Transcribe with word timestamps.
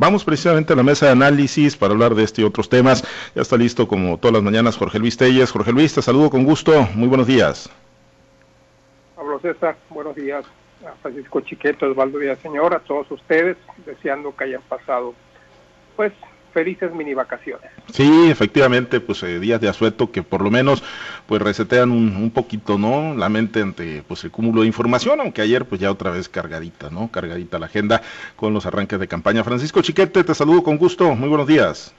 Vamos 0.00 0.24
precisamente 0.24 0.72
a 0.72 0.76
la 0.76 0.82
mesa 0.82 1.04
de 1.04 1.12
análisis 1.12 1.76
para 1.76 1.92
hablar 1.92 2.14
de 2.14 2.22
este 2.22 2.40
y 2.40 2.44
otros 2.46 2.70
temas. 2.70 3.04
Ya 3.34 3.42
está 3.42 3.58
listo 3.58 3.86
como 3.86 4.16
todas 4.16 4.32
las 4.32 4.42
mañanas 4.42 4.78
Jorge 4.78 4.98
Luis 4.98 5.18
Telles. 5.18 5.50
Jorge 5.50 5.72
Luis, 5.72 5.94
te 5.94 6.00
saludo 6.00 6.30
con 6.30 6.42
gusto. 6.42 6.88
Muy 6.94 7.06
buenos 7.06 7.26
días. 7.26 7.68
Pablo 9.14 9.38
César, 9.40 9.76
buenos 9.90 10.16
días. 10.16 10.46
A 10.86 10.92
Francisco 11.02 11.42
Chiqueto, 11.42 11.84
Osvaldo 11.84 12.18
Señor, 12.40 12.74
a 12.74 12.78
todos 12.78 13.10
ustedes, 13.10 13.58
deseando 13.84 14.34
que 14.34 14.44
hayan 14.44 14.62
pasado 14.62 15.12
pues 15.96 16.14
felices 16.50 16.92
mini 16.94 17.14
vacaciones. 17.14 17.70
Sí, 17.92 18.28
efectivamente, 18.30 19.00
pues 19.00 19.22
eh, 19.22 19.38
días 19.38 19.60
de 19.60 19.68
asueto 19.68 20.10
que 20.10 20.22
por 20.22 20.42
lo 20.42 20.50
menos 20.50 20.82
pues 21.26 21.40
resetean 21.42 21.90
un, 21.90 22.16
un, 22.16 22.30
poquito, 22.30 22.78
¿no? 22.78 23.14
La 23.14 23.28
mente 23.28 23.62
ante 23.62 24.02
pues 24.06 24.24
el 24.24 24.30
cúmulo 24.30 24.62
de 24.62 24.66
información, 24.66 25.20
aunque 25.20 25.42
ayer 25.42 25.64
pues 25.64 25.80
ya 25.80 25.90
otra 25.90 26.10
vez 26.10 26.28
cargadita, 26.28 26.90
¿no? 26.90 27.10
Cargadita 27.10 27.58
la 27.58 27.66
agenda 27.66 28.02
con 28.36 28.52
los 28.52 28.66
arranques 28.66 28.98
de 28.98 29.08
campaña. 29.08 29.44
Francisco 29.44 29.82
Chiquete, 29.82 30.24
te 30.24 30.34
saludo 30.34 30.62
con 30.62 30.76
gusto, 30.76 31.14
muy 31.14 31.28
buenos 31.28 31.46
días. 31.46 31.94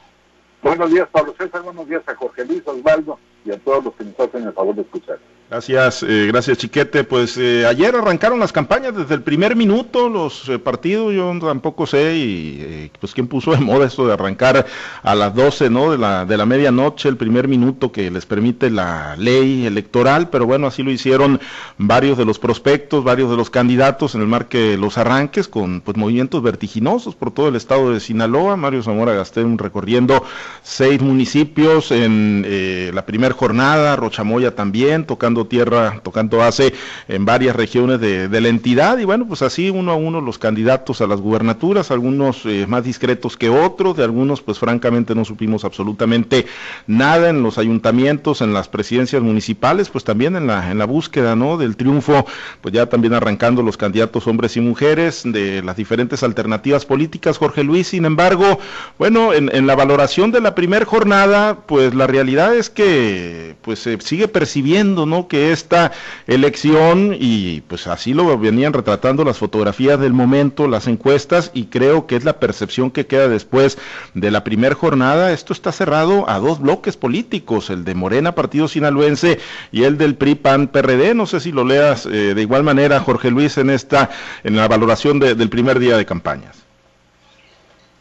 Buenos 0.61 0.91
días, 0.91 1.07
Pablo 1.11 1.33
César, 1.37 1.61
buenos 1.63 1.87
días 1.87 2.03
a 2.07 2.15
Jorge 2.15 2.45
Luis 2.45 2.61
Osvaldo 2.65 3.17
y 3.45 3.51
a 3.51 3.57
todos 3.59 3.83
los 3.85 3.93
que 3.95 4.03
nos 4.03 4.19
hacen 4.19 4.43
el 4.43 4.53
favor 4.53 4.75
de 4.75 4.81
escuchar. 4.81 5.19
Gracias, 5.51 6.03
eh, 6.03 6.27
gracias 6.27 6.59
Chiquete. 6.59 7.03
Pues 7.03 7.37
eh, 7.37 7.65
ayer 7.65 7.93
arrancaron 7.93 8.39
las 8.39 8.53
campañas 8.53 8.95
desde 8.95 9.15
el 9.15 9.21
primer 9.21 9.57
minuto, 9.57 10.07
los 10.07 10.47
eh, 10.47 10.59
partidos, 10.59 11.13
yo 11.13 11.37
tampoco 11.41 11.85
sé, 11.85 12.15
y 12.15 12.89
pues 13.01 13.13
quién 13.13 13.27
puso 13.27 13.51
de 13.51 13.57
moda 13.57 13.85
esto 13.85 14.07
de 14.07 14.13
arrancar 14.13 14.65
a 15.03 15.13
las 15.13 15.35
12 15.35 15.69
¿no? 15.69 15.91
de, 15.91 15.97
la, 15.97 16.23
de 16.23 16.37
la 16.37 16.45
medianoche, 16.45 17.09
el 17.09 17.17
primer 17.17 17.49
minuto 17.49 17.91
que 17.91 18.09
les 18.09 18.25
permite 18.25 18.69
la 18.69 19.17
ley 19.17 19.65
electoral, 19.65 20.29
pero 20.29 20.45
bueno, 20.45 20.67
así 20.67 20.83
lo 20.83 20.91
hicieron 20.91 21.41
varios 21.77 22.17
de 22.17 22.23
los 22.23 22.39
prospectos, 22.39 23.03
varios 23.03 23.29
de 23.29 23.35
los 23.35 23.49
candidatos 23.49 24.15
en 24.15 24.21
el 24.21 24.27
marque 24.27 24.57
de 24.57 24.77
los 24.77 24.97
arranques, 24.97 25.49
con 25.49 25.81
pues 25.81 25.97
movimientos 25.97 26.41
vertiginosos 26.41 27.13
por 27.13 27.31
todo 27.31 27.49
el 27.49 27.57
estado 27.57 27.91
de 27.91 27.99
Sinaloa. 27.99 28.55
Mario 28.55 28.83
Zamora 28.83 29.15
Gastén 29.15 29.57
recorriendo 29.57 30.23
seis 30.63 31.01
municipios 31.01 31.91
en 31.91 32.93
la 32.95 33.05
primera 33.05 33.30
jornada, 33.31 33.95
Rochamoya 33.95 34.55
también, 34.55 35.05
tocando 35.05 35.45
tierra, 35.45 35.99
tocando 36.03 36.43
hace 36.43 36.73
en 37.07 37.25
varias 37.25 37.55
regiones 37.55 37.99
de, 37.99 38.41
la 38.41 38.47
entidad 38.47 38.97
y 38.97 39.05
bueno, 39.05 39.27
pues 39.27 39.41
así 39.41 39.69
uno 39.69 39.91
a 39.91 39.95
uno 39.95 40.19
los 40.19 40.39
candidatos 40.39 41.01
a 41.01 41.07
las 41.07 41.21
gubernaturas, 41.21 41.91
algunos 41.91 42.45
eh, 42.45 42.65
más 42.67 42.83
discretos 42.83 43.37
que 43.37 43.49
otros, 43.49 43.97
de 43.97 44.03
algunos 44.03 44.41
pues 44.41 44.57
francamente 44.57 45.13
no 45.13 45.25
supimos 45.25 45.63
absolutamente 45.63 46.45
nada 46.87 47.29
en 47.29 47.43
los 47.43 47.57
ayuntamientos, 47.57 48.41
en 48.41 48.53
las 48.53 48.67
presidencias 48.67 49.21
municipales, 49.21 49.89
pues 49.89 50.03
también 50.03 50.35
en 50.35 50.47
la, 50.47 50.71
en 50.71 50.77
la 50.77 50.85
búsqueda, 50.85 51.35
¿no? 51.35 51.57
Del 51.57 51.75
triunfo, 51.75 52.25
pues 52.61 52.73
ya 52.73 52.87
también 52.87 53.13
arrancando 53.13 53.61
los 53.61 53.77
candidatos 53.77 54.27
hombres 54.27 54.57
y 54.57 54.61
mujeres 54.61 55.21
de 55.25 55.61
las 55.61 55.75
diferentes 55.75 56.23
alternativas 56.23 56.85
políticas, 56.85 57.37
Jorge 57.37 57.63
Luis, 57.63 57.87
sin 57.87 58.05
embargo, 58.05 58.59
bueno, 58.97 59.33
en, 59.33 59.53
en 59.53 59.67
la 59.67 59.75
valoración 59.75 60.31
de 60.31 60.41
la 60.41 60.55
primera 60.55 60.85
jornada, 60.85 61.59
pues 61.65 61.93
la 61.93 62.07
realidad 62.07 62.55
es 62.55 62.69
que 62.69 63.20
pues 63.61 63.79
se 63.79 63.99
sigue 64.01 64.27
percibiendo, 64.27 65.05
¿no? 65.05 65.27
que 65.27 65.51
esta 65.51 65.91
elección, 66.27 67.15
y 67.19 67.61
pues 67.61 67.87
así 67.87 68.13
lo 68.13 68.37
venían 68.37 68.73
retratando 68.73 69.23
las 69.23 69.37
fotografías 69.37 69.99
del 69.99 70.13
momento, 70.13 70.67
las 70.67 70.87
encuestas, 70.87 71.51
y 71.53 71.65
creo 71.65 72.07
que 72.07 72.15
es 72.15 72.23
la 72.23 72.39
percepción 72.39 72.91
que 72.91 73.05
queda 73.05 73.27
después 73.27 73.77
de 74.13 74.31
la 74.31 74.43
primera 74.43 74.75
jornada, 74.75 75.31
esto 75.31 75.53
está 75.53 75.71
cerrado 75.71 76.29
a 76.29 76.39
dos 76.39 76.59
bloques 76.59 76.97
políticos, 76.97 77.69
el 77.69 77.83
de 77.83 77.95
Morena, 77.95 78.35
Partido 78.35 78.67
Sinaloense, 78.67 79.39
y 79.71 79.83
el 79.83 79.97
del 79.97 80.15
PRI, 80.15 80.35
PAN, 80.35 80.67
PRD, 80.67 81.13
no 81.13 81.25
sé 81.25 81.39
si 81.39 81.51
lo 81.51 81.63
leas 81.63 82.05
eh, 82.05 82.33
de 82.33 82.41
igual 82.41 82.63
manera, 82.63 82.99
Jorge 82.99 83.31
Luis, 83.31 83.57
en 83.57 83.69
esta, 83.69 84.09
en 84.43 84.55
la 84.55 84.67
valoración 84.67 85.19
del 85.19 85.49
primer 85.49 85.79
día 85.79 85.97
de 85.97 86.05
campañas. 86.05 86.70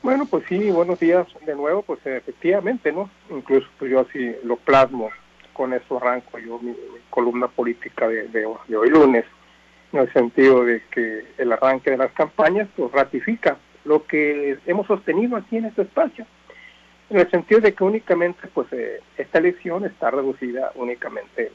Bueno, 0.03 0.25
pues 0.25 0.45
sí, 0.49 0.71
buenos 0.71 0.99
días 0.99 1.27
de 1.45 1.55
nuevo, 1.55 1.83
pues 1.83 2.01
efectivamente, 2.07 2.91
¿no? 2.91 3.11
Incluso 3.29 3.69
pues 3.79 3.91
yo 3.91 4.01
así 4.01 4.35
lo 4.45 4.57
plasmo 4.57 5.11
con 5.53 5.75
eso 5.75 5.99
arranco 5.99 6.39
yo 6.39 6.59
mi, 6.59 6.75
columna 7.11 7.49
política 7.49 8.09
de, 8.09 8.47
hoy 8.47 8.89
lunes, 8.89 9.27
en 9.93 10.01
el 10.01 10.11
sentido 10.15 10.65
de 10.65 10.83
que 10.91 11.27
el 11.37 11.53
arranque 11.53 11.91
de 11.91 11.99
las 11.99 12.13
campañas 12.13 12.67
pues, 12.77 12.91
ratifica 12.93 13.59
lo 13.85 14.07
que 14.07 14.59
hemos 14.65 14.87
sostenido 14.87 15.37
aquí 15.37 15.59
en 15.59 15.67
este 15.67 15.83
espacio, 15.83 16.25
en 17.11 17.19
el 17.19 17.31
sentido 17.31 17.61
de 17.61 17.75
que 17.75 17.85
únicamente 17.85 18.47
pues 18.55 18.73
eh, 18.73 19.01
esta 19.19 19.39
elección 19.39 19.85
está 19.85 20.11
reducida 20.11 20.73
únicamente 20.77 21.53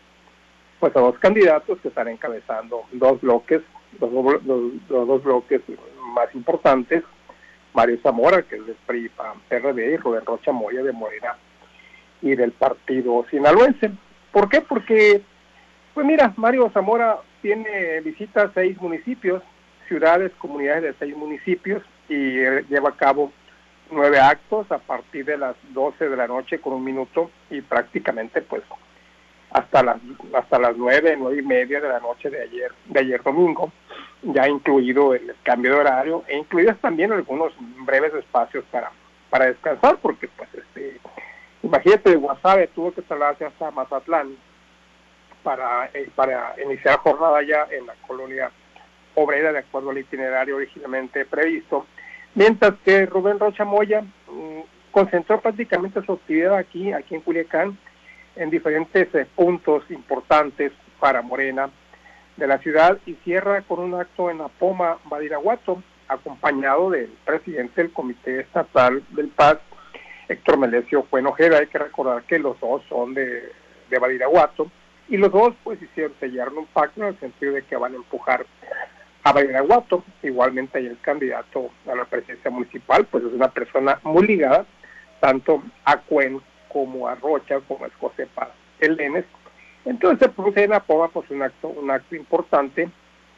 pues 0.80 0.96
a 0.96 1.00
dos 1.00 1.18
candidatos 1.18 1.80
que 1.80 1.88
están 1.88 2.10
encabezando 2.10 2.84
dos 2.92 3.20
bloques, 3.22 3.62
los, 4.00 4.88
dos 4.88 5.24
bloques 5.24 5.62
más 6.14 6.36
importantes, 6.36 7.04
Mario 7.76 8.00
Zamora, 8.02 8.42
que 8.44 8.56
es 8.56 8.66
del 8.66 8.78
PRI, 8.88 9.12
PRD, 9.50 9.94
y 9.94 9.98
Rubén 9.98 10.26
Rocha 10.26 10.52
Moya 10.52 10.82
de 10.82 10.94
Morena 10.94 11.36
y 12.22 12.36
del 12.36 12.54
partido 12.54 13.26
sinaloense. 13.30 13.92
¿Por 14.32 14.50
qué? 14.50 14.62
Porque, 14.62 15.22
pues 15.94 16.06
mira, 16.06 16.34
Mario 16.38 16.72
Zamora 16.74 17.18
tiene 17.42 18.02
visitas 18.02 18.46
a 18.46 18.54
seis 18.54 18.80
municipios, 18.82 19.44
ciudades, 19.88 20.32
comunidades 20.40 20.84
de 20.84 20.94
seis 20.98 21.16
municipios 21.16 21.84
y 22.10 22.16
lleva 22.70 22.90
a 22.90 22.98
cabo 22.98 23.32
nueve 23.92 24.20
actos 24.20 24.72
a 24.72 24.80
partir 24.80 25.26
de 25.26 25.38
las 25.38 25.56
doce 25.74 26.10
de 26.10 26.16
la 26.16 26.28
noche 26.28 26.60
con 26.60 26.74
un 26.74 26.84
minuto 26.84 27.30
y 27.52 27.62
prácticamente 27.62 28.42
pues 28.42 28.64
hasta 29.52 29.84
las 29.84 29.98
hasta 30.34 30.58
las 30.58 30.76
nueve, 30.76 31.16
nueve 31.18 31.38
y 31.40 31.46
media 31.46 31.80
de 31.80 31.90
la 31.90 32.00
noche 32.00 32.30
de 32.30 32.42
ayer, 32.42 32.72
de 32.88 33.00
ayer 33.00 33.22
domingo, 33.22 33.72
ya 34.22 34.48
incluido 34.48 35.14
el 35.14 35.36
cambio 35.44 35.74
de 35.74 35.80
horario 35.80 36.24
e 36.28 36.38
incluidas 36.38 36.78
también 36.80 37.12
algunos 37.12 37.54
breves 37.86 38.14
espacios 38.14 38.64
para, 38.72 38.92
para 39.30 39.46
descansar, 39.46 39.98
porque 40.02 40.28
pues 40.28 40.50
este 40.54 41.00
Imagínate, 41.66 42.16
Guasave 42.16 42.68
tuvo 42.68 42.94
que 42.94 43.02
trasladarse 43.02 43.44
hasta 43.44 43.72
Mazatlán 43.72 44.38
para, 45.42 45.90
eh, 45.96 46.12
para 46.14 46.54
iniciar 46.64 47.00
jornada 47.00 47.42
ya 47.42 47.66
en 47.72 47.88
la 47.88 47.96
colonia 48.06 48.52
obrera 49.16 49.52
de 49.52 49.60
acuerdo 49.60 49.90
al 49.90 49.98
itinerario 49.98 50.58
originalmente 50.58 51.26
previsto, 51.26 51.88
mientras 52.36 52.76
que 52.86 53.08
Rubén 53.08 53.40
Rocha 53.40 53.66
Moya 53.66 54.02
mm, 54.02 54.60
concentró 54.92 55.42
prácticamente 55.42 56.04
su 56.06 56.12
actividad 56.12 56.56
aquí, 56.56 56.94
aquí 56.94 57.16
en 57.16 57.22
Culiacán, 57.22 57.76
en 58.36 58.52
diferentes 58.52 59.08
eh, 59.16 59.26
puntos 59.36 59.90
importantes 59.90 60.72
para 61.00 61.24
Morena 61.24 61.72
de 62.38 62.48
la 62.48 62.60
ciudad 62.60 62.98
y 63.06 63.14
cierra 63.24 63.62
con 63.62 63.80
un 63.80 63.96
acto 63.96 64.30
en 64.30 64.40
la 64.40 64.48
Poma, 64.48 64.98
Badiraguato, 65.06 65.82
acompañado 66.08 66.92
del 66.92 67.10
presidente 67.26 67.82
del 67.82 67.94
Comité 67.94 68.42
Estatal 68.42 69.04
del 69.10 69.30
Paz, 69.30 69.58
Héctor 70.28 70.58
Melesio 70.58 71.04
fue 71.10 71.24
Ojeda, 71.24 71.60
hay 71.60 71.68
que 71.68 71.78
recordar 71.78 72.24
que 72.24 72.40
los 72.40 72.60
dos 72.60 72.82
son 72.90 73.14
de, 73.14 73.52
de 73.90 74.00
Badiraguato, 74.00 74.72
y 75.08 75.18
los 75.18 75.32
dos 75.32 75.54
pues 75.64 75.82
hicieron, 75.82 76.14
sellaron 76.20 76.58
un 76.58 76.66
pacto 76.68 77.02
en 77.02 77.08
el 77.10 77.20
sentido 77.20 77.54
de 77.54 77.64
que 77.64 77.76
van 77.76 77.94
a 77.94 77.98
empujar 77.98 78.46
a 79.24 79.32
Badiraguato, 79.32 80.04
igualmente 80.24 80.78
hay 80.78 80.88
el 80.88 81.00
candidato 81.00 81.70
a 81.88 81.96
la 81.96 82.06
presidencia 82.06 82.52
municipal, 82.52 83.06
pues 83.06 83.24
es 83.24 83.34
una 83.34 83.50
persona 83.50 84.00
muy 84.04 84.28
ligada, 84.28 84.66
tanto 85.20 85.64
a 85.84 85.98
Cuen 86.02 86.42
como 86.72 87.08
a 87.08 87.16
Rocha, 87.16 87.60
como 87.68 87.86
a 87.86 87.88
Escocepa, 87.88 88.52
el 88.80 88.96
Lenes. 88.96 89.26
Entonces 89.86 90.30
produce 90.36 90.64
en 90.64 90.74
Apoba 90.74 91.10
pues 91.10 91.30
un 91.30 91.44
acto, 91.44 91.70
un 91.70 91.92
acto 91.92 92.16
importante, 92.16 92.90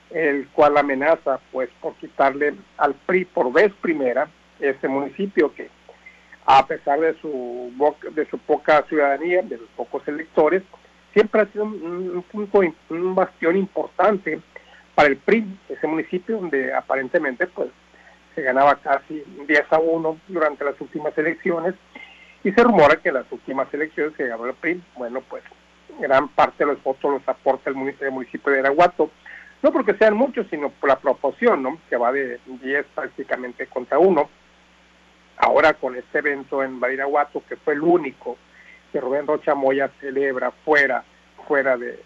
el 0.10 0.48
cual 0.50 0.78
amenaza 0.78 1.40
pues 1.52 1.70
por 1.82 1.94
quitarle 1.96 2.56
al 2.78 2.94
PRI 2.94 3.26
por 3.26 3.52
vez 3.52 3.74
primera 3.82 4.30
ese 4.60 4.88
municipio 4.88 5.54
que 5.54 5.70
a 6.46 6.66
pesar 6.66 7.02
de 7.02 7.14
su, 7.20 7.74
de 8.12 8.26
su 8.30 8.38
poca 8.38 8.84
ciudadanía, 8.88 9.42
de 9.42 9.58
los 9.58 9.68
pocos 9.76 10.08
electores, 10.08 10.64
siempre 11.12 11.42
ha 11.42 11.46
sido 11.48 11.66
un, 11.66 12.24
punto, 12.32 12.62
un 12.90 13.16
bastión 13.16 13.58
importante 13.58 14.40
para 14.96 15.10
el 15.10 15.18
PRI, 15.18 15.46
ese 15.68 15.86
municipio 15.88 16.38
donde 16.38 16.74
aparentemente 16.74 17.48
pues 17.48 17.70
se 18.34 18.42
ganaba 18.44 18.76
casi 18.76 19.24
10 19.46 19.66
a 19.70 19.80
1 19.80 20.20
durante 20.30 20.64
las 20.64 20.80
últimas 20.80 21.16
elecciones 21.18 21.76
y 22.46 22.52
se 22.54 22.64
rumora 22.64 22.96
que 22.96 23.12
las 23.12 23.30
últimas 23.30 23.72
elecciones 23.74 24.16
que 24.16 24.28
ganó 24.28 24.46
el 24.46 24.54
PRI, 24.54 24.82
bueno 24.96 25.22
pues 25.28 25.44
gran 26.00 26.28
parte 26.30 26.66
de 26.66 26.74
los 26.74 26.84
votos 26.84 27.12
los 27.12 27.28
aporta 27.28 27.70
el 27.70 27.76
municipio, 27.76 28.08
el 28.08 28.14
municipio 28.14 28.52
de 28.52 28.60
Araguato, 28.60 29.12
no 29.62 29.72
porque 29.72 29.96
sean 29.96 30.16
muchos, 30.16 30.48
sino 30.50 30.70
por 30.70 30.90
la 30.90 31.00
proporción, 31.00 31.64
¿no? 31.64 31.80
que 31.90 31.98
va 31.98 32.12
de 32.12 32.40
10 32.46 32.86
prácticamente 32.94 33.68
contra 33.68 33.98
1 33.98 34.30
ahora 35.38 35.74
con 35.74 35.96
este 35.96 36.20
evento 36.20 36.64
en 36.64 36.80
Badiraguato, 36.80 37.44
que 37.48 37.56
fue 37.58 37.74
el 37.74 37.82
único 37.82 38.38
que 38.92 39.00
Rubén 39.00 39.28
Rocha 39.28 39.56
Moya 39.56 39.92
celebra 40.00 40.52
fuera, 40.52 41.04
fuera 41.48 41.78
de, 41.78 42.00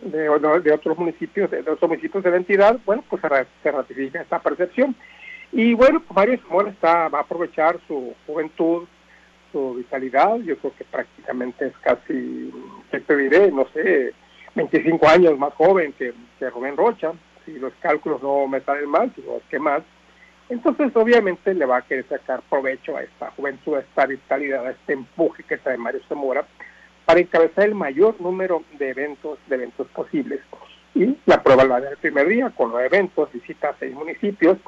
de, 0.00 0.28
otros 0.28 0.98
municipios, 0.98 1.50
de, 1.50 1.60
otros 1.60 1.88
municipios 1.88 2.22
de 2.24 2.30
la 2.30 2.36
entidad, 2.36 2.78
bueno, 2.84 3.04
pues 3.08 3.22
se, 3.62 3.70
ratifica 3.70 4.20
esta 4.20 4.38
percepción. 4.40 4.94
Y 5.52 5.74
bueno, 5.74 6.02
Mario 6.14 6.38
Zamora 6.42 6.70
está, 6.70 7.08
va 7.08 7.18
a 7.18 7.22
aprovechar 7.22 7.78
su 7.86 8.14
juventud, 8.26 8.86
vitalidad, 9.74 10.36
yo 10.36 10.56
creo 10.58 10.74
que 10.76 10.84
prácticamente 10.84 11.66
es 11.66 11.76
casi, 11.78 12.52
¿qué 12.90 13.00
te 13.00 13.16
diré? 13.16 13.50
No 13.50 13.66
sé, 13.72 14.12
25 14.54 15.06
años 15.08 15.38
más 15.38 15.52
joven 15.54 15.92
que, 15.92 16.12
que 16.38 16.50
Rubén 16.50 16.76
Rocha, 16.76 17.12
si 17.44 17.52
los 17.58 17.72
cálculos 17.80 18.22
no 18.22 18.46
me 18.48 18.60
salen 18.60 18.88
mal, 18.88 19.12
sino 19.14 19.36
es 19.36 19.42
que 19.50 19.58
más, 19.58 19.82
Entonces, 20.48 20.94
obviamente, 20.94 21.54
le 21.54 21.66
va 21.66 21.78
a 21.78 21.82
querer 21.82 22.06
sacar 22.08 22.40
provecho 22.48 22.96
a 22.96 23.02
esta 23.02 23.30
juventud, 23.32 23.74
a 23.74 23.80
esta 23.80 24.06
vitalidad, 24.06 24.66
a 24.66 24.70
este 24.70 24.92
empuje 24.92 25.42
que 25.42 25.58
trae 25.58 25.76
Mario 25.76 26.00
Zamora 26.08 26.46
para 27.04 27.20
encabezar 27.20 27.64
el 27.64 27.74
mayor 27.74 28.20
número 28.20 28.62
de 28.78 28.90
eventos, 28.90 29.38
de 29.48 29.56
eventos 29.56 29.86
posibles. 29.88 30.40
Y 30.94 31.16
la 31.26 31.42
prueba 31.42 31.64
la 31.64 31.80
del 31.80 31.96
primer 31.98 32.28
día, 32.28 32.50
con 32.50 32.70
los 32.70 32.80
eventos, 32.80 33.32
visita 33.32 33.70
a 33.70 33.76
seis 33.78 33.94
municipios. 33.94 34.58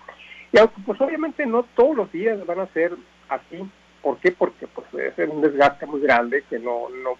Y 0.52 0.58
aunque, 0.58 0.80
pues 0.84 1.00
obviamente 1.00 1.46
no 1.46 1.64
todos 1.74 1.96
los 1.96 2.12
días 2.12 2.44
van 2.46 2.60
a 2.60 2.66
ser 2.72 2.92
así. 3.28 3.68
¿Por 4.02 4.18
qué? 4.18 4.32
Porque 4.32 4.66
pues 4.66 4.86
es 4.94 5.28
un 5.28 5.40
desgaste 5.40 5.86
muy 5.86 6.00
grande 6.00 6.44
que 6.48 6.58
no, 6.58 6.88
no, 6.88 7.16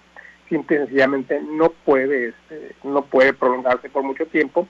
simple 0.48 0.78
sencillamente 0.78 1.40
no 1.40 1.70
puede, 1.70 2.28
este, 2.28 2.75
no 2.84 3.02
puede 3.02 3.32
prolongarse 3.32 3.88
por 3.90 4.02
mucho 4.02 4.26
tiempo 4.26 4.66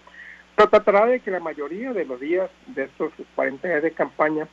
pero 0.58 0.70
tratará 0.70 1.06
de 1.06 1.20
que 1.20 1.30
la 1.30 1.38
mayoría 1.38 1.92
de 1.92 2.04
los 2.04 2.18
días 2.18 2.50
de 2.66 2.82
estos 2.82 3.12
40 3.36 3.68
días 3.68 3.80
de 3.80 3.92
campaña 3.92 4.48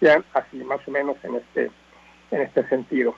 sean 0.00 0.24
así, 0.32 0.56
más 0.64 0.80
o 0.88 0.90
menos 0.90 1.18
en 1.22 1.34
este, 1.34 1.70
en 2.30 2.40
este 2.40 2.66
sentido. 2.70 3.14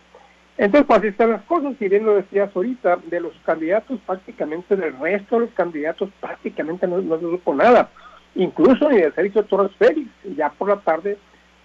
Entonces, 0.59 0.85
pues 0.85 0.99
así 0.99 1.09
están 1.09 1.31
las 1.31 1.45
cosas, 1.45 1.77
y 1.79 1.89
bien 1.89 2.05
lo 2.05 2.17
decías 2.17 2.51
ahorita, 2.53 2.97
de 3.07 3.21
los 3.21 3.35
candidatos 3.47 4.01
prácticamente, 4.05 4.75
del 4.75 4.99
resto 4.99 5.37
de 5.37 5.47
los 5.47 5.55
candidatos 5.55 6.11
prácticamente 6.21 6.89
no, 6.89 6.99
no 6.99 7.21
se 7.21 7.23
supo 7.23 7.55
nada. 7.55 7.89
Incluso 8.35 8.91
ni 8.91 8.97
de 8.97 9.13
Sergio 9.13 9.45
Torres 9.45 9.71
Félix, 9.79 10.11
ya 10.37 10.51
por 10.51 10.71
la 10.71 10.81
tarde 10.81 11.17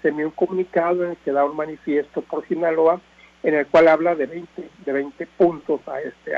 se 0.02 0.12
me 0.12 0.26
un 0.26 0.32
comunicado 0.32 1.04
en 1.04 1.12
el 1.12 1.18
que 1.18 1.32
da 1.32 1.46
un 1.46 1.56
manifiesto 1.56 2.22
por 2.22 2.48
Sinaloa, 2.48 3.02
en 3.44 3.54
el 3.56 3.68
cual 3.68 3.88
habla 3.88 4.16
de 4.16 4.26
20, 4.26 4.70
de 4.86 4.94
20 4.94 5.26
puntos 5.38 5.82
a 5.88 6.02
este 6.02 6.36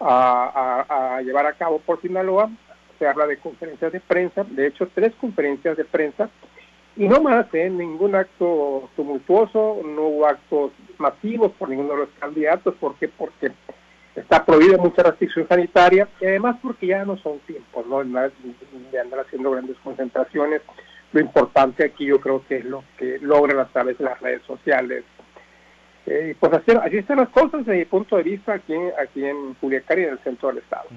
a, 0.00 1.20
llevar 1.24 1.46
a 1.46 1.52
cabo 1.52 1.78
por 1.78 2.00
Sinaloa, 2.00 2.50
se 2.98 3.06
habla 3.06 3.26
de 3.26 3.38
conferencias 3.38 3.92
de 3.92 4.00
prensa, 4.00 4.44
de 4.44 4.66
hecho 4.66 4.88
tres 4.94 5.12
conferencias 5.20 5.76
de 5.76 5.84
prensa, 5.84 6.28
y 6.96 7.08
no 7.08 7.22
más, 7.22 7.46
¿eh? 7.54 7.70
ningún 7.70 8.14
acto 8.14 8.90
tumultuoso, 8.96 9.80
no 9.84 10.02
hubo 10.02 10.26
actos 10.26 10.72
masivos 10.98 11.52
por 11.52 11.68
ninguno 11.68 11.92
de 11.92 12.00
los 12.00 12.08
candidatos, 12.18 12.74
¿por 12.74 12.96
qué? 12.96 13.08
Porque 13.08 13.52
está 14.14 14.44
prohibida 14.44 14.76
mucha 14.76 15.02
restricción 15.02 15.48
sanitaria 15.48 16.08
y 16.20 16.26
además 16.26 16.56
porque 16.60 16.88
ya 16.88 17.04
no 17.04 17.16
son 17.18 17.38
tiempos, 17.40 17.86
¿no? 17.86 18.04
De 18.04 19.00
andar 19.00 19.20
haciendo 19.20 19.50
grandes 19.52 19.76
concentraciones. 19.82 20.62
Lo 21.12 21.20
importante 21.20 21.84
aquí 21.84 22.06
yo 22.06 22.20
creo 22.20 22.44
que 22.46 22.58
es 22.58 22.64
lo 22.64 22.84
que 22.96 23.18
logran 23.20 23.58
a 23.58 23.66
través 23.66 23.98
de 23.98 24.04
las 24.04 24.20
redes 24.20 24.42
sociales. 24.42 25.04
Eh, 26.06 26.34
pues 26.38 26.52
así, 26.52 26.72
así 26.72 26.96
están 26.98 27.18
las 27.18 27.28
cosas 27.28 27.64
desde 27.64 27.78
mi 27.78 27.84
punto 27.84 28.16
de 28.16 28.24
vista 28.24 28.54
aquí, 28.54 28.74
aquí 29.00 29.24
en 29.24 29.54
Culiacán 29.54 30.00
y 30.00 30.02
en 30.04 30.10
el 30.10 30.18
centro 30.20 30.48
del 30.48 30.58
estado. 30.58 30.88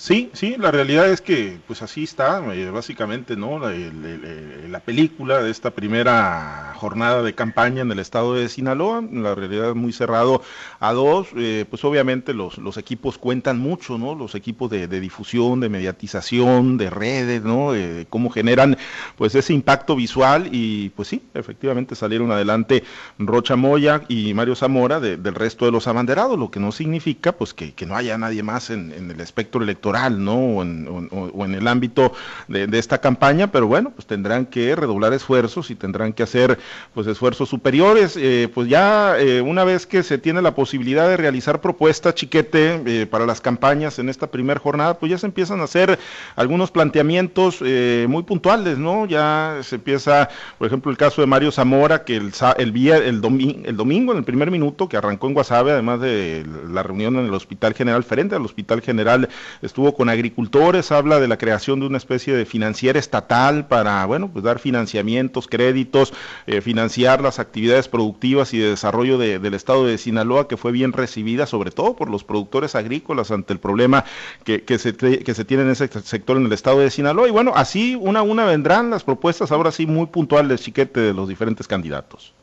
Sí, 0.00 0.30
sí, 0.32 0.56
la 0.58 0.70
realidad 0.70 1.10
es 1.10 1.20
que 1.20 1.60
pues 1.66 1.82
así 1.82 2.04
está, 2.04 2.42
eh, 2.54 2.70
básicamente, 2.70 3.36
¿no? 3.36 3.58
La, 3.58 4.80
película 4.80 5.42
de 5.42 5.50
esta 5.50 5.72
primera 5.72 6.72
jornada 6.76 7.22
de 7.22 7.34
campaña 7.34 7.82
en 7.82 7.92
el 7.92 7.98
estado 7.98 8.32
de 8.32 8.48
Sinaloa, 8.48 9.02
la 9.12 9.34
realidad 9.34 9.74
muy 9.74 9.92
cerrado 9.92 10.40
a 10.80 10.94
dos, 10.94 11.28
eh, 11.36 11.66
pues 11.68 11.84
obviamente 11.84 12.32
los, 12.32 12.56
los 12.56 12.78
equipos 12.78 13.18
cuentan 13.18 13.58
mucho, 13.58 13.98
¿no? 13.98 14.14
Los 14.14 14.34
equipos 14.34 14.70
de, 14.70 14.88
difusión, 14.88 15.60
de 15.60 15.68
mediatización, 15.68 16.78
de 16.78 16.88
redes, 16.88 17.42
¿no? 17.42 17.74
Eh, 17.74 18.06
cómo 18.08 18.30
generan 18.30 18.78
pues 19.16 19.34
ese 19.34 19.52
impacto 19.52 19.96
visual 19.96 20.48
y 20.50 20.88
pues 20.90 21.08
sí, 21.08 21.22
efectivamente 21.34 21.94
salieron 21.94 22.32
adelante 22.32 22.84
Rocha 23.18 23.54
Moya 23.54 24.00
y 24.08 24.32
Mario 24.32 24.56
Zamora 24.56 24.98
del 24.98 25.34
resto 25.34 25.66
de 25.66 25.72
los 25.72 25.86
abanderados, 25.88 26.38
lo 26.38 26.50
que 26.50 26.58
no 26.58 26.72
significa 26.72 27.32
pues 27.32 27.52
que, 27.52 27.74
no 27.86 27.96
haya 27.96 28.16
nadie 28.16 28.42
más 28.42 28.70
en 28.70 29.10
el 29.10 29.20
espectro 29.20 29.62
electoral 29.62 29.89
¿no? 29.96 30.36
O 30.36 30.62
en, 30.62 31.54
el 31.54 31.66
ámbito 31.68 32.12
de, 32.48 32.78
esta 32.78 32.98
campaña, 32.98 33.50
pero 33.50 33.66
bueno, 33.66 33.90
pues 33.90 34.06
tendrán 34.06 34.46
que 34.46 34.74
redoblar 34.76 35.12
esfuerzos 35.12 35.70
y 35.70 35.74
tendrán 35.74 36.12
que 36.12 36.22
hacer 36.22 36.58
pues 36.94 37.06
esfuerzos 37.06 37.48
superiores. 37.48 38.16
Eh, 38.16 38.48
pues 38.52 38.68
ya 38.68 39.18
eh, 39.18 39.40
una 39.40 39.64
vez 39.64 39.86
que 39.86 40.02
se 40.02 40.18
tiene 40.18 40.42
la 40.42 40.54
posibilidad 40.54 41.08
de 41.08 41.16
realizar 41.16 41.60
propuestas, 41.60 42.14
chiquete, 42.14 42.82
eh, 42.86 43.06
para 43.06 43.26
las 43.26 43.40
campañas 43.40 43.98
en 43.98 44.08
esta 44.08 44.28
primera 44.28 44.60
jornada, 44.60 44.98
pues 44.98 45.10
ya 45.10 45.18
se 45.18 45.26
empiezan 45.26 45.60
a 45.60 45.64
hacer 45.64 45.98
algunos 46.36 46.70
planteamientos 46.70 47.60
muy 47.60 48.22
puntuales, 48.22 48.78
¿no? 48.78 49.06
Ya 49.06 49.58
se 49.62 49.76
empieza, 49.76 50.28
por 50.58 50.66
ejemplo, 50.66 50.90
el 50.90 50.96
caso 50.96 51.20
de 51.20 51.26
Mario 51.26 51.50
Zamora, 51.52 52.04
que 52.04 52.16
el, 52.16 52.32
el, 52.58 52.76
el, 52.76 53.64
el 53.64 53.76
domingo, 53.76 54.12
en 54.12 54.18
el 54.18 54.24
primer 54.24 54.50
minuto, 54.50 54.88
que 54.88 54.96
arrancó 54.96 55.26
en 55.26 55.34
Guasave, 55.34 55.72
además 55.72 56.00
de 56.00 56.46
la 56.70 56.82
reunión 56.82 57.16
en 57.16 57.26
el 57.26 57.34
Hospital 57.34 57.74
General, 57.74 58.04
frente 58.04 58.34
al 58.34 58.44
Hospital 58.44 58.80
General, 58.80 59.28
estuvo 59.62 59.79
con 59.94 60.08
agricultores, 60.08 60.92
habla 60.92 61.18
de 61.20 61.28
la 61.28 61.38
creación 61.38 61.80
de 61.80 61.86
una 61.86 61.96
especie 61.96 62.34
de 62.34 62.44
financiera 62.44 62.98
estatal 62.98 63.66
para, 63.66 64.04
bueno, 64.06 64.30
pues 64.32 64.44
dar 64.44 64.58
financiamientos, 64.58 65.48
créditos, 65.48 66.12
eh, 66.46 66.60
financiar 66.60 67.20
las 67.22 67.38
actividades 67.38 67.88
productivas 67.88 68.52
y 68.54 68.58
de 68.58 68.70
desarrollo 68.70 69.18
del 69.18 69.54
estado 69.54 69.86
de 69.86 69.98
Sinaloa, 69.98 70.46
que 70.46 70.56
fue 70.56 70.72
bien 70.72 70.92
recibida, 70.92 71.46
sobre 71.46 71.70
todo 71.70 71.96
por 71.96 72.10
los 72.10 72.24
productores 72.24 72.74
agrícolas 72.74 73.30
ante 73.30 73.52
el 73.52 73.58
problema 73.58 74.04
que, 74.44 74.62
que, 74.62 74.78
se, 74.78 74.94
que 74.94 75.34
se 75.34 75.44
tiene 75.44 75.64
en 75.64 75.70
ese 75.70 75.88
sector 75.88 76.36
en 76.36 76.46
el 76.46 76.52
estado 76.52 76.80
de 76.80 76.90
Sinaloa. 76.90 77.26
Y 77.26 77.30
bueno, 77.30 77.52
así 77.54 77.96
una 78.00 78.20
a 78.20 78.22
una 78.22 78.44
vendrán 78.44 78.90
las 78.90 79.02
propuestas, 79.02 79.50
ahora 79.50 79.72
sí 79.72 79.86
muy 79.86 80.06
puntuales, 80.06 80.62
chiquete, 80.62 81.00
de 81.00 81.14
los 81.14 81.28
diferentes 81.28 81.66
candidatos. 81.66 82.34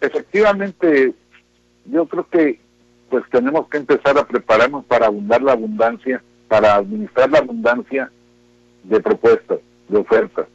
Efectivamente, 0.00 1.14
yo 1.86 2.06
creo 2.06 2.26
que 2.28 2.60
pues 3.10 3.24
tenemos 3.30 3.68
que 3.68 3.78
empezar 3.78 4.16
a 4.16 4.26
prepararnos 4.26 4.84
para 4.84 5.06
abundar 5.06 5.42
la 5.42 5.52
abundancia, 5.52 6.22
para 6.50 6.74
administrar 6.74 7.30
la 7.30 7.38
abundancia 7.38 8.10
de 8.82 8.98
propuestas, 8.98 9.60
de 9.88 9.98
ofertas. 9.98 10.48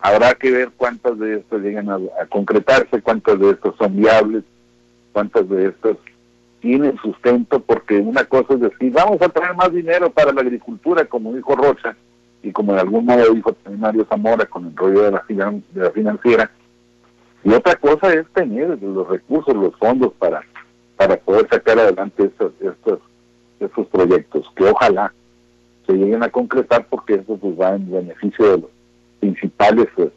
Habrá 0.00 0.34
que 0.34 0.50
ver 0.50 0.70
cuántas 0.74 1.18
de 1.18 1.36
estas 1.36 1.60
llegan 1.60 1.90
a, 1.90 1.98
concretarse, 2.30 3.02
cuántas 3.02 3.38
de 3.38 3.50
estas 3.50 3.74
son 3.76 3.94
viables, 3.94 4.42
cuántas 5.12 5.46
de 5.50 5.66
estas 5.66 5.98
tienen 6.60 6.96
sustento, 6.96 7.60
porque 7.60 7.98
una 7.98 8.24
cosa 8.24 8.54
es 8.54 8.60
decir, 8.60 8.90
vamos 8.90 9.20
a 9.20 9.28
traer 9.28 9.54
más 9.54 9.70
dinero 9.70 10.08
para 10.08 10.32
la 10.32 10.40
agricultura, 10.40 11.04
como 11.04 11.34
dijo 11.34 11.54
Rocha, 11.56 11.94
y 12.42 12.50
como 12.50 12.72
de 12.72 12.80
algún 12.80 13.04
modo 13.04 13.34
dijo 13.34 13.52
también 13.52 13.82
Mario 13.82 14.06
Zamora 14.08 14.46
con 14.46 14.68
el 14.68 14.74
rollo 14.74 15.02
de 15.02 15.10
la, 15.10 15.24
la 15.74 15.90
financiera, 15.90 16.50
y 17.44 17.52
otra 17.52 17.76
cosa 17.76 18.14
es 18.14 18.26
tener 18.32 18.82
los 18.82 19.06
recursos, 19.06 19.54
los 19.54 19.76
fondos 19.76 20.14
para 20.14 20.42
para 20.96 21.16
poder 21.16 21.48
sacar 21.50 21.78
adelante 21.80 22.24
estos, 22.24 22.52
estos, 22.60 23.00
estos 23.62 23.86
proyectos, 23.88 24.50
que 24.56 24.64
ojalá 24.64 25.12
se 25.86 25.94
lleguen 25.94 26.22
a 26.22 26.30
concretar 26.30 26.86
porque 26.88 27.14
eso 27.14 27.36
pues 27.36 27.58
va 27.58 27.74
en 27.74 27.90
beneficio 27.90 28.52
de 28.52 28.58
los 28.58 28.70
principales 29.20 29.88
eh, 29.96 30.10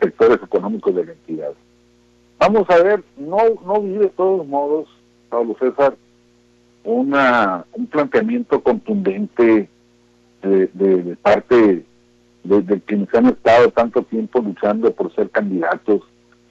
sectores 0.00 0.38
económicos 0.42 0.94
de 0.94 1.04
la 1.04 1.12
entidad. 1.12 1.52
Vamos 2.38 2.68
a 2.70 2.82
ver, 2.82 3.02
no, 3.16 3.38
no 3.64 3.80
vive 3.80 4.04
de 4.04 4.08
todos 4.10 4.46
modos, 4.46 4.88
Pablo 5.28 5.56
César, 5.60 5.96
una, 6.84 7.64
un 7.72 7.86
planteamiento 7.86 8.60
contundente 8.60 9.68
de, 10.42 11.16
parte 11.22 11.84
de, 12.42 12.62
de, 12.62 12.80
quienes 12.80 13.14
han 13.14 13.26
estado 13.26 13.70
tanto 13.70 14.02
tiempo 14.02 14.40
luchando 14.40 14.92
por 14.92 15.14
ser 15.14 15.30
candidatos, 15.30 16.02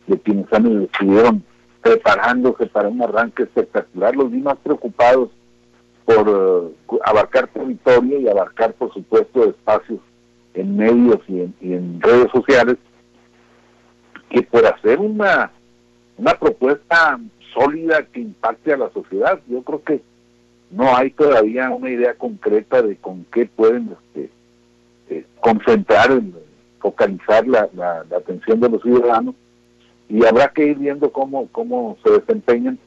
de 0.07 0.17
quienes 0.17 0.51
han 0.53 0.83
estuvieron 0.83 1.43
preparándose 1.81 2.67
para 2.67 2.87
un 2.87 3.01
arranque 3.01 3.43
espectacular. 3.43 4.15
Los 4.15 4.31
vi 4.31 4.39
más 4.39 4.57
preocupados 4.63 5.29
por 6.15 6.73
eh, 6.91 6.97
abarcar 7.03 7.47
territorio 7.47 8.19
y 8.19 8.27
abarcar, 8.27 8.73
por 8.73 8.93
supuesto, 8.93 9.49
espacios 9.49 9.99
en 10.53 10.77
medios 10.77 11.19
y 11.27 11.41
en, 11.41 12.01
redes 12.01 12.29
sociales 12.31 12.77
que 14.29 14.41
por 14.43 14.65
hacer 14.65 14.99
una, 14.99 15.51
una 16.17 16.33
propuesta 16.33 17.19
sólida 17.53 18.03
que 18.03 18.21
impacte 18.21 18.73
a 18.73 18.77
la 18.77 18.89
sociedad. 18.91 19.39
Yo 19.47 19.61
creo 19.61 19.83
que 19.83 20.01
no 20.69 20.95
hay 20.95 21.11
todavía 21.11 21.69
una 21.69 21.89
idea 21.89 22.13
concreta 22.13 22.81
de 22.81 22.95
con 22.95 23.25
qué 23.25 23.45
pueden 23.45 23.95
este, 24.07 24.29
eh, 25.09 25.25
concentrar, 25.39 26.21
focalizar 26.79 27.47
la, 27.47 27.69
la 27.73 28.17
atención 28.17 28.59
de 28.59 28.69
los 28.69 28.81
ciudadanos 28.81 29.35
y 30.07 30.25
habrá 30.25 30.49
que 30.49 30.65
ir 30.65 30.77
viendo 30.77 31.11
cómo, 31.11 31.47
cómo 31.51 31.97
se 32.03 32.11
desempeñan, 32.11 32.77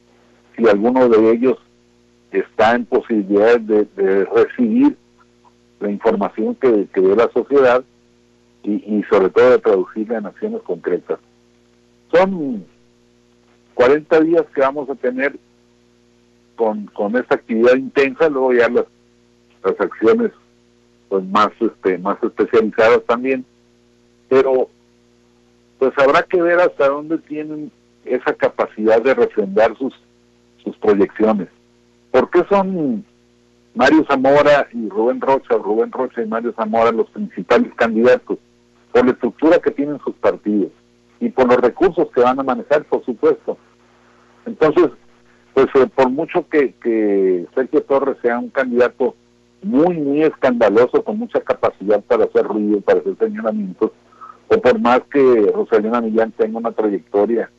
si 0.57 0.67
alguno 0.69 1.09
de 1.09 1.31
ellos 1.31 1.59
está 2.35 2.75
en 2.75 2.85
posibilidad 2.85 3.59
de, 3.61 3.87
recibir 4.27 4.97
la 5.81 5.91
información 5.91 6.55
que, 6.57 6.87
que 6.93 7.01
la 7.01 7.31
sociedad 7.33 7.85
y, 8.63 9.03
sobre 9.11 9.29
todo 9.29 9.51
de 9.51 9.59
traducirla 9.59 10.19
en 10.19 10.27
acciones 10.27 10.63
concretas. 10.63 11.19
Son 12.11 12.65
40 13.75 14.21
días 14.21 14.45
que 14.55 14.61
vamos 14.61 14.89
a 14.89 14.95
tener 14.95 15.37
con, 16.57 16.87
con 16.87 17.17
esta 17.17 17.35
actividad 17.35 17.75
intensa, 17.75 18.29
luego 18.29 18.55
ya 18.55 18.69
las, 18.69 18.87
las 19.63 19.79
acciones 19.81 20.31
pues 21.09 21.25
más 21.25 21.51
este 21.61 21.99
más 21.99 22.17
especializadas 22.23 23.05
también, 23.07 23.45
pero 24.29 24.69
pues 25.79 25.93
habrá 25.99 26.23
que 26.23 26.41
ver 26.41 26.59
hasta 26.61 26.89
dónde 26.89 27.19
tienen 27.19 27.71
esa 28.05 28.33
capacidad 28.35 29.03
de 29.03 29.15
refrendar 29.15 29.77
sus, 29.77 29.95
sus 30.63 30.77
proyecciones. 30.79 31.49
¿Por 32.15 32.31
qué 32.31 32.45
son 32.49 33.05
Mario 33.75 34.07
Zamora 34.09 34.69
y 34.73 34.89
Rubén 34.89 35.21
Rocha, 35.21 35.57
Rubén 35.57 35.91
Rocha 35.91 36.23
y 36.23 36.27
Mario 36.27 36.55
Zamora 36.57 36.93
los 36.93 37.11
principales 37.11 37.75
candidatos? 37.75 38.39
por 38.93 39.05
la 39.05 39.11
estructura 39.11 39.59
que 39.59 39.73
tienen 39.73 39.99
sus 40.05 40.15
partidos 40.15 40.71
y 41.19 41.29
por 41.29 41.49
los 41.49 41.57
recursos 41.57 42.07
que 42.15 42.21
van 42.21 42.39
a 42.39 42.45
manejar, 42.45 42.85
por 42.85 43.05
supuesto. 43.05 43.59
Entonces, 44.47 44.91
pues 45.53 45.67
eh, 45.75 45.91
por 45.93 46.11
mucho 46.11 46.47
que, 46.49 47.47
Sergio 47.57 47.83
Torres 47.83 48.17
sea 48.23 48.39
un 48.39 48.51
candidato 48.51 49.17
muy, 49.65 49.99
muy 49.99 50.23
escandaloso, 50.23 51.03
con 51.03 51.19
mucha 51.19 51.41
capacidad 51.41 52.01
para 52.05 52.27
hacer 52.27 52.45
ruido, 52.45 52.81
para 52.83 53.01
hacer 53.01 53.17
señalamientos, 53.19 53.91
o 54.47 54.61
por 54.61 54.79
más 54.79 55.01
que 55.13 55.51
Rosalina 55.53 56.01
Millán 56.01 56.31
tenga 56.31 56.59
una 56.59 56.71
trayectoria 56.71 57.51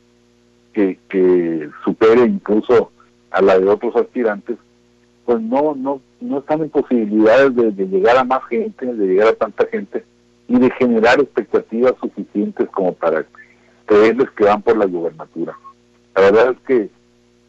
que, 0.72 0.98
que 1.10 1.68
supere 1.84 2.22
incluso 2.22 2.92
a 3.30 3.42
la 3.42 3.58
de 3.58 3.68
otros 3.68 3.94
aspirantes, 3.96 4.56
pues 5.24 5.40
no, 5.40 5.74
no, 5.74 6.00
no 6.20 6.38
están 6.38 6.62
en 6.62 6.70
posibilidades 6.70 7.54
de, 7.54 7.86
llegar 7.86 8.16
a 8.16 8.24
más 8.24 8.44
gente, 8.48 8.86
de 8.86 9.06
llegar 9.06 9.28
a 9.28 9.34
tanta 9.34 9.66
gente 9.66 10.04
y 10.48 10.58
de 10.58 10.70
generar 10.70 11.20
expectativas 11.20 11.94
suficientes 12.00 12.68
como 12.70 12.92
para 12.94 13.26
creerles 13.86 14.30
que 14.30 14.44
van 14.44 14.62
por 14.62 14.76
la 14.76 14.86
gubernatura. 14.86 15.58
La 16.14 16.22
verdad 16.22 16.52
es 16.52 16.58
que 16.66 16.90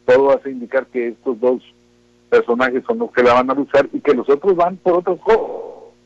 todo 0.06 0.32
hace 0.32 0.52
indicar 0.52 0.88
que 0.88 1.10
estos 1.10 1.40
dos 1.40 1.62
personajes 2.30 2.84
son 2.86 3.00
los 3.00 3.12
que 3.12 3.24
la 3.24 3.34
van 3.34 3.50
a 3.52 3.54
luchar 3.54 3.88
y 3.94 4.00
que 4.00 4.14
los 4.14 4.28
otros 4.30 4.56
van 4.56 4.78
por 4.78 4.96
otras 4.96 5.20
cosas, 5.20 5.42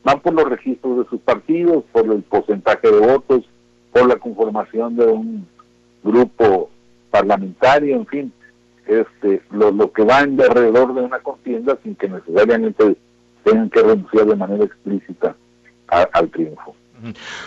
van 0.04 0.20
por 0.20 0.34
los 0.34 0.48
registros 0.48 0.98
de 0.98 1.10
sus 1.10 1.20
partidos, 1.20 1.84
por 1.92 2.04
el 2.06 2.22
porcentaje 2.22 2.90
de 2.90 2.98
votos, 2.98 3.44
por 3.92 4.06
la 4.06 4.16
conformación 4.16 4.96
de 4.96 5.06
un 5.06 5.46
grupo 6.02 6.70
parlamentario, 7.10 7.96
en 7.96 8.06
fin, 8.06 8.32
este, 8.86 9.42
lo, 9.50 9.70
lo 9.70 9.92
que 9.92 10.04
va 10.04 10.24
de 10.26 10.44
alrededor 10.44 10.94
de 10.94 11.02
una 11.02 11.18
contienda 11.20 11.78
sin 11.82 11.94
que 11.94 12.08
necesariamente 12.08 12.96
tengan 13.44 13.70
que 13.70 13.82
renunciar 13.82 14.26
de 14.26 14.36
manera 14.36 14.64
explícita 14.64 15.36
al 15.88 16.30
triunfo. 16.30 16.74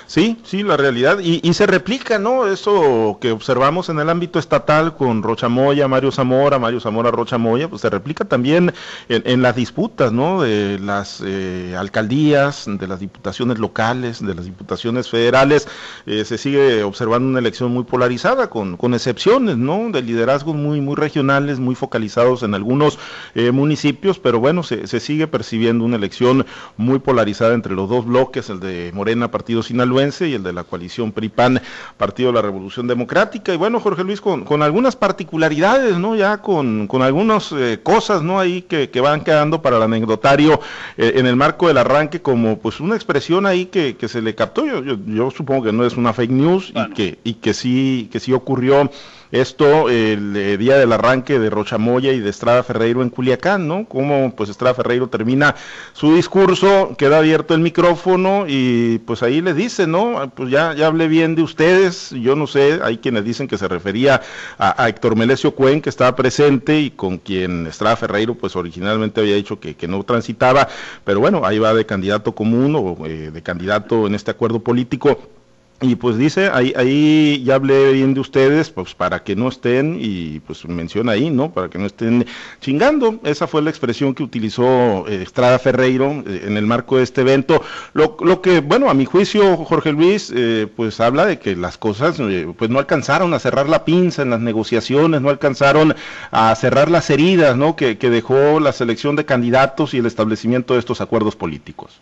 Sí, 0.05 0.37
sí, 0.43 0.63
la 0.63 0.75
realidad. 0.77 1.19
Y, 1.19 1.53
se 1.53 1.65
replica, 1.65 2.19
¿no? 2.19 2.47
Eso 2.47 3.17
que 3.21 3.31
observamos 3.31 3.87
en 3.87 3.99
el 3.99 4.09
ámbito 4.09 4.39
estatal 4.39 4.95
con 4.97 5.23
Rocha 5.23 5.47
Moya, 5.47 5.87
Mario 5.87 6.11
Zamora, 6.11 6.59
Mario 6.59 6.81
Zamora, 6.81 7.11
Rocha 7.11 7.37
Moya, 7.37 7.69
pues 7.69 7.81
se 7.81 7.89
replica 7.89 8.25
también 8.25 8.73
en, 9.07 9.41
las 9.41 9.55
disputas, 9.55 10.11
¿no? 10.11 10.41
De 10.41 10.77
las 10.79 11.23
eh, 11.25 11.75
alcaldías, 11.77 12.65
de 12.67 12.87
las 12.87 12.99
diputaciones 12.99 13.57
locales, 13.57 14.25
de 14.25 14.35
las 14.35 14.45
diputaciones 14.45 15.09
federales. 15.09 15.67
Eh, 16.05 16.25
se 16.25 16.37
sigue 16.37 16.83
observando 16.83 17.29
una 17.29 17.39
elección 17.39 17.71
muy 17.71 17.85
polarizada, 17.85 18.49
con, 18.49 18.75
con 18.75 18.93
excepciones, 18.93 19.57
¿no? 19.57 19.89
De 19.91 20.01
liderazgos 20.01 20.55
muy, 20.55 20.81
muy 20.81 20.95
regionales, 20.95 21.59
muy 21.59 21.75
focalizados 21.75 22.43
en 22.43 22.53
algunos 22.53 22.99
eh, 23.33 23.51
municipios, 23.51 24.19
pero 24.19 24.39
bueno, 24.39 24.63
se, 24.63 24.87
se 24.87 24.99
sigue 24.99 25.27
percibiendo 25.27 25.85
una 25.85 25.95
elección 25.95 26.45
muy 26.75 26.99
polarizada 26.99 27.53
entre 27.53 27.73
los 27.73 27.89
dos 27.89 28.05
bloques, 28.05 28.49
el 28.49 28.59
de 28.59 28.91
Morena, 28.93 29.31
Partido 29.31 29.44
Sinaloense 29.45 30.27
y 30.27 30.33
el 30.33 30.43
de 30.43 30.53
la 30.53 30.63
coalición 30.63 31.11
PRIPAN, 31.11 31.61
Partido 31.97 32.29
de 32.29 32.35
la 32.35 32.41
Revolución 32.41 32.87
Democrática. 32.87 33.53
Y 33.53 33.57
bueno, 33.57 33.79
Jorge 33.79 34.03
Luis, 34.03 34.21
con, 34.21 34.43
con 34.43 34.61
algunas 34.61 34.95
particularidades, 34.95 35.97
¿no? 35.97 36.15
Ya 36.15 36.37
con, 36.41 36.87
con 36.87 37.01
algunas 37.01 37.51
eh, 37.51 37.79
cosas, 37.81 38.21
¿no? 38.21 38.39
Ahí 38.39 38.63
que, 38.63 38.89
que, 38.89 39.01
van 39.01 39.23
quedando 39.23 39.61
para 39.61 39.77
el 39.77 39.83
anecdotario 39.83 40.59
eh, 40.97 41.13
en 41.15 41.27
el 41.27 41.35
marco 41.35 41.67
del 41.67 41.77
arranque, 41.77 42.21
como 42.21 42.57
pues 42.59 42.79
una 42.79 42.95
expresión 42.95 43.45
ahí 43.45 43.67
que, 43.67 43.95
que 43.95 44.07
se 44.07 44.21
le 44.21 44.35
captó. 44.35 44.65
Yo, 44.65 44.83
yo, 44.83 44.97
yo, 45.05 45.31
supongo 45.31 45.63
que 45.63 45.71
no 45.71 45.85
es 45.85 45.97
una 45.97 46.13
fake 46.13 46.31
news 46.31 46.73
y, 46.73 46.93
que, 46.93 47.19
y 47.23 47.35
que 47.35 47.53
sí, 47.53 48.09
que 48.11 48.19
sí 48.19 48.33
ocurrió 48.33 48.89
esto 49.31 49.89
el 49.89 50.35
eh, 50.35 50.57
día 50.57 50.77
del 50.77 50.91
arranque 50.91 51.39
de 51.39 51.49
Rochamoya 51.49 52.13
y 52.13 52.19
de 52.19 52.29
Estrada 52.29 52.63
Ferreiro 52.63 53.01
en 53.01 53.09
Culiacán, 53.09 53.67
¿no? 53.67 53.85
Como 53.85 54.35
pues 54.35 54.49
Estrada 54.49 54.75
Ferreiro 54.75 55.07
termina 55.07 55.55
su 55.93 56.15
discurso, 56.15 56.95
queda 56.97 57.19
abierto 57.19 57.53
el 57.53 57.61
micrófono 57.61 58.45
y 58.47 58.99
pues 58.99 59.23
ahí 59.23 59.41
le 59.41 59.53
dice, 59.53 59.87
¿no? 59.87 60.31
Pues 60.35 60.49
ya, 60.49 60.73
ya 60.73 60.87
hablé 60.87 61.07
bien 61.07 61.35
de 61.35 61.41
ustedes, 61.41 62.11
yo 62.11 62.35
no 62.35 62.47
sé, 62.47 62.79
hay 62.83 62.97
quienes 62.97 63.25
dicen 63.25 63.47
que 63.47 63.57
se 63.57 63.67
refería 63.67 64.21
a, 64.57 64.87
Héctor 64.87 65.15
Melesio 65.15 65.55
Cuen, 65.55 65.81
que 65.81 65.89
estaba 65.89 66.15
presente 66.15 66.79
y 66.79 66.91
con 66.91 67.17
quien 67.17 67.67
Estrada 67.67 67.95
Ferreiro 67.95 68.35
pues 68.35 68.55
originalmente 68.55 69.21
había 69.21 69.35
dicho 69.35 69.59
que, 69.59 69.75
que 69.75 69.87
no 69.87 70.03
transitaba, 70.03 70.67
pero 71.03 71.19
bueno, 71.19 71.45
ahí 71.45 71.59
va 71.59 71.73
de 71.73 71.85
candidato 71.85 72.33
común 72.33 72.75
o 72.75 73.05
eh, 73.05 73.31
de 73.31 73.41
candidato 73.41 74.07
en 74.07 74.15
este 74.15 74.31
acuerdo 74.31 74.59
político 74.59 75.34
y 75.81 75.95
pues 75.95 76.17
dice, 76.17 76.49
ahí, 76.53 76.73
ahí 76.77 77.43
ya 77.43 77.55
hablé 77.55 77.91
bien 77.91 78.13
de 78.13 78.21
ustedes, 78.21 78.69
pues 78.69 78.95
para 78.95 79.23
que 79.23 79.35
no 79.35 79.49
estén, 79.49 79.97
y 79.99 80.39
pues 80.39 80.65
menciona 80.65 81.11
ahí, 81.11 81.29
¿no? 81.29 81.51
Para 81.51 81.69
que 81.69 81.77
no 81.77 81.85
estén 81.85 82.25
chingando. 82.61 83.19
Esa 83.23 83.45
fue 83.45 83.61
la 83.61 83.71
expresión 83.71 84.15
que 84.15 84.23
utilizó 84.23 85.05
eh, 85.07 85.21
Estrada 85.21 85.59
Ferreiro 85.59 86.23
eh, 86.25 86.45
en 86.45 86.55
el 86.55 86.65
marco 86.65 86.95
de 86.95 87.03
este 87.03 87.21
evento. 87.21 87.61
Lo, 87.93 88.15
lo 88.21 88.41
que, 88.41 88.61
bueno, 88.61 88.89
a 88.89 88.93
mi 88.93 89.03
juicio, 89.03 89.57
Jorge 89.57 89.91
Luis, 89.91 90.31
eh, 90.33 90.67
pues 90.73 91.01
habla 91.01 91.25
de 91.25 91.39
que 91.39 91.57
las 91.57 91.77
cosas, 91.77 92.21
pues 92.57 92.69
no 92.71 92.79
alcanzaron 92.79 93.33
a 93.33 93.39
cerrar 93.39 93.67
la 93.67 93.83
pinza 93.83 94.21
en 94.21 94.29
las 94.29 94.39
negociaciones, 94.39 95.21
no 95.21 95.29
alcanzaron 95.29 95.93
a 96.31 96.55
cerrar 96.55 96.89
las 96.89 97.09
heridas, 97.09 97.57
¿no? 97.57 97.75
Que, 97.75 97.97
que 97.97 98.09
dejó 98.09 98.61
la 98.61 98.71
selección 98.71 99.17
de 99.17 99.25
candidatos 99.25 99.93
y 99.93 99.97
el 99.97 100.05
establecimiento 100.05 100.73
de 100.73 100.79
estos 100.79 101.01
acuerdos 101.01 101.35
políticos. 101.35 101.99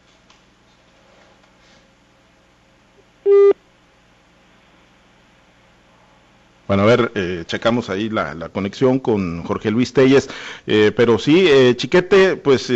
Bueno, 6.65 6.83
a 6.83 6.85
ver, 6.85 7.11
eh, 7.15 7.43
checamos 7.45 7.89
ahí 7.89 8.09
la, 8.09 8.33
conexión 8.53 8.99
con 8.99 9.43
Jorge 9.43 9.69
Luis 9.69 9.91
Telles, 9.91 10.29
eh, 10.65 10.93
pero 10.95 11.19
sí, 11.19 11.45
eh, 11.45 11.75
Chiquete, 11.75 12.37
pues, 12.37 12.71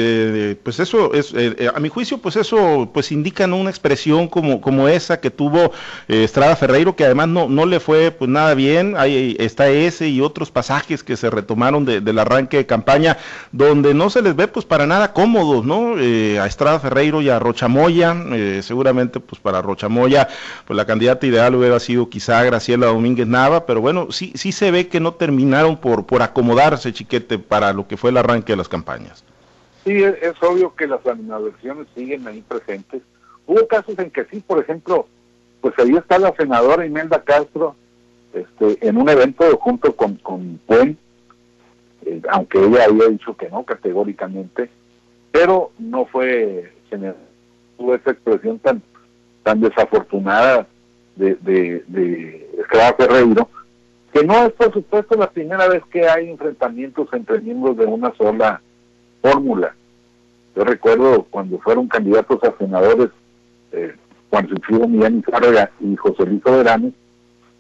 pues 0.62 0.80
eso 0.82 1.14
es, 1.14 1.34
a 1.74 1.80
mi 1.80 1.88
juicio, 1.88 2.18
pues 2.18 2.36
eso, 2.36 2.90
pues 2.94 3.14
indica 3.14 3.46
una 3.46 3.70
expresión 3.70 4.28
como, 4.28 4.60
como 4.60 4.90
esa 4.90 5.22
que 5.22 5.32
tuvo 5.32 5.72
Estrada 6.10 6.58
Ferreiro, 6.58 6.98
que 6.98 7.06
además 7.06 7.30
no, 7.30 7.48
no 7.48 7.66
le 7.66 7.80
fue 7.80 8.12
pues 8.12 8.30
nada 8.30 8.56
bien, 8.56 8.96
ahí 8.98 9.38
está 9.40 9.70
ese 9.70 10.10
y 10.10 10.20
otros 10.20 10.52
pasajes 10.52 11.02
que 11.02 11.16
se 11.16 11.30
retomaron 11.30 11.86
del 11.86 12.20
arranque 12.20 12.58
de 12.58 12.66
campaña, 12.66 13.18
donde 13.54 13.94
no 13.94 14.10
se 14.10 14.22
les 14.22 14.36
ve 14.36 14.50
pues 14.50 14.66
para 14.66 14.86
nada 14.86 15.14
cómodos, 15.14 15.66
¿no? 15.66 15.94
a 15.96 16.46
Estrada 16.46 16.80
Ferreiro 16.80 17.22
y 17.22 17.30
a 17.30 17.40
Rochamoya, 17.40 18.16
seguramente 18.62 19.22
pues 19.22 19.40
para 19.42 19.62
Rochamoya, 19.62 20.28
pues 20.66 20.76
la 20.76 20.86
candidata 20.86 21.26
ideal 21.26 21.56
hubiera 21.56 21.80
sido 21.80 22.10
quizá 22.10 22.44
Graciela 22.44 22.88
Domínguez 22.88 23.28
Nava, 23.28 23.66
pero 23.66 23.77
pero 23.78 23.84
bueno, 23.84 24.12
sí, 24.12 24.32
sí 24.34 24.52
se 24.52 24.72
ve 24.72 24.88
que 24.88 25.00
no 25.00 25.14
terminaron 25.14 25.78
por, 25.78 26.08
por 26.08 26.24
acomodarse, 26.24 26.94
chiquete, 26.94 27.38
para 27.38 27.74
lo 27.74 27.88
que 27.88 27.96
fue 27.96 28.10
el 28.10 28.18
arranque 28.18 28.54
de 28.54 28.58
las 28.58 28.68
campañas. 28.68 29.24
Sí, 29.86 30.04
es, 30.04 30.34
obvio 30.42 30.74
que 30.74 30.88
las 30.88 31.06
animadversiones 31.06 31.86
siguen 31.94 32.28
ahí 32.28 32.42
presentes. 32.42 33.04
Hubo 33.46 33.68
casos 33.68 34.00
en 34.00 34.10
que 34.10 34.26
sí, 34.32 34.40
por 34.40 34.58
ejemplo, 34.58 35.08
pues 35.62 35.76
ahí 35.78 35.96
está 35.96 36.18
la 36.18 36.34
senadora 36.36 36.88
Imelda 36.88 37.22
Castro, 37.22 37.76
este, 38.34 38.80
en 38.82 38.98
un 38.98 39.10
evento 39.10 39.46
junto 39.60 39.96
con, 39.96 40.16
con 40.16 40.60
eh, 40.68 40.98
aunque 42.32 42.58
ella 42.58 42.86
había 42.86 43.10
dicho 43.10 43.38
que 43.38 43.48
no 43.52 43.64
categóricamente, 43.64 44.72
pero 45.32 45.70
no 45.78 46.08
fue, 46.08 46.74
tuvo 47.78 47.94
esa 47.94 48.10
expresión 48.10 48.58
tan, 48.58 48.82
tan 49.44 49.62
desafortunada 49.62 50.66
de, 51.16 51.36
de, 51.36 51.84
de 51.86 52.48
Ferreiro, 52.98 53.50
que 54.18 54.26
no 54.26 54.48
es 54.48 54.54
por 54.54 54.74
supuesto 54.74 55.16
la 55.16 55.30
primera 55.30 55.68
vez 55.68 55.84
que 55.92 56.08
hay 56.08 56.30
enfrentamientos 56.30 57.08
entre 57.14 57.40
miembros 57.40 57.78
de 57.78 57.86
una 57.86 58.12
sola 58.16 58.62
fórmula. 59.22 59.76
Yo 60.56 60.64
recuerdo 60.64 61.28
cuando 61.30 61.60
fueron 61.60 61.88
candidatos 61.88 62.44
a 62.44 62.58
senadores 62.58 63.10
eh, 63.72 63.96
Juan 64.32 64.50
Silvio 64.66 64.88
Millán 64.88 65.24
y 65.82 65.96
José 65.98 66.26
Luis 66.26 66.42
Soberanes, 66.44 66.94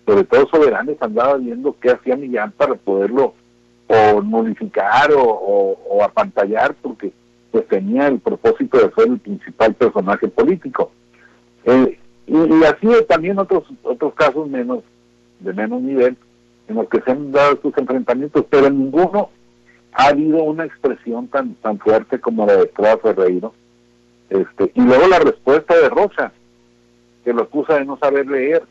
sobre 0.06 0.24
todo 0.24 0.48
Soberanes 0.48 0.98
andaba 1.00 1.38
viendo 1.38 1.76
qué 1.80 1.92
hacía 1.92 2.16
Millán 2.16 2.52
para 2.54 2.74
poderlo 2.74 3.36
o 3.88 4.22
nulificar 4.24 5.12
o, 5.16 5.78
apantallar 6.04 6.74
porque 6.82 7.12
pues 7.52 7.68
tenía 7.68 8.08
el 8.08 8.20
propósito 8.20 8.78
de 8.78 8.92
ser 8.94 9.08
el 9.08 9.20
principal 9.20 9.76
personaje 9.76 10.28
político. 10.28 10.92
Eh, 11.66 12.00
y, 12.26 12.36
y, 12.36 12.64
así 12.64 12.88
también 13.08 13.38
otros 13.38 13.64
otros 13.84 14.14
casos 14.16 14.48
menos 14.50 14.80
de 15.40 15.54
menos 15.54 15.82
nivel 15.82 16.18
en 16.68 16.76
los 16.76 16.90
que 16.90 17.02
se 17.02 17.12
han 17.12 17.32
dado 17.32 17.54
estos 17.54 17.78
enfrentamientos, 17.78 18.46
pero 18.50 18.68
en 18.68 18.78
ninguno 18.78 19.30
ha 19.94 20.08
habido 20.08 20.44
una 20.44 20.66
expresión 20.66 21.28
tan 21.28 21.56
tan 21.56 21.80
fuerte 21.80 22.20
como 22.20 22.46
la 22.46 22.58
de 22.58 22.64
Estrada 22.64 22.98
Ferreiro. 22.98 23.54
Este, 24.30 24.72
y 24.76 24.82
luego 24.82 25.08
la 25.08 25.20
respuesta 25.20 25.76
de 25.76 25.90
Rosa, 25.90 26.34
que 27.24 27.34
lo 27.34 27.44
acusa 27.44 27.76
de 27.76 27.86
no 27.86 27.98
saber 27.98 28.28
leer. 28.28 28.64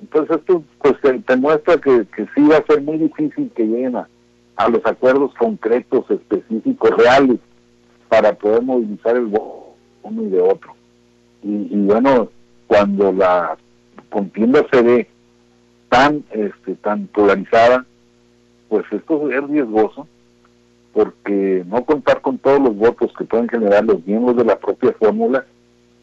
Entonces 0.00 0.36
esto 0.38 0.62
pues 0.80 0.94
te, 1.26 1.36
muestra 1.36 1.76
que, 1.78 2.06
que, 2.14 2.26
sí 2.34 2.46
va 2.46 2.58
a 2.58 2.66
ser 2.66 2.82
muy 2.82 2.98
difícil 2.98 3.50
que 3.54 3.64
lleguen 3.64 3.96
a, 3.96 4.08
los 4.68 4.84
acuerdos 4.86 5.34
concretos, 5.34 6.08
específicos, 6.10 6.90
reales, 6.96 7.38
para 8.08 8.32
poder 8.34 8.62
movilizar 8.62 9.16
el 9.16 9.26
voto 9.26 9.74
uno 10.02 10.22
y 10.22 10.28
de 10.28 10.40
otro. 10.40 10.74
Y, 11.42 11.68
y 11.70 11.86
bueno, 11.86 12.28
cuando 12.66 13.12
la 13.12 13.56
contienda 14.10 14.64
se 14.70 14.82
ve 14.82 15.08
tan, 15.94 16.24
este, 16.32 16.74
tan 16.74 17.06
polarizada, 17.06 17.86
pues 18.68 18.84
esto 18.90 19.30
es 19.30 19.48
riesgoso, 19.48 20.08
porque 20.92 21.64
no 21.68 21.84
contar 21.84 22.20
con 22.20 22.36
todos 22.38 22.60
los 22.60 22.76
votos 22.76 23.12
que 23.16 23.24
pueden 23.24 23.48
generar 23.48 23.84
los 23.84 24.04
miembros 24.04 24.36
de 24.36 24.44
la 24.44 24.58
propia 24.58 24.92
fórmula, 24.94 25.44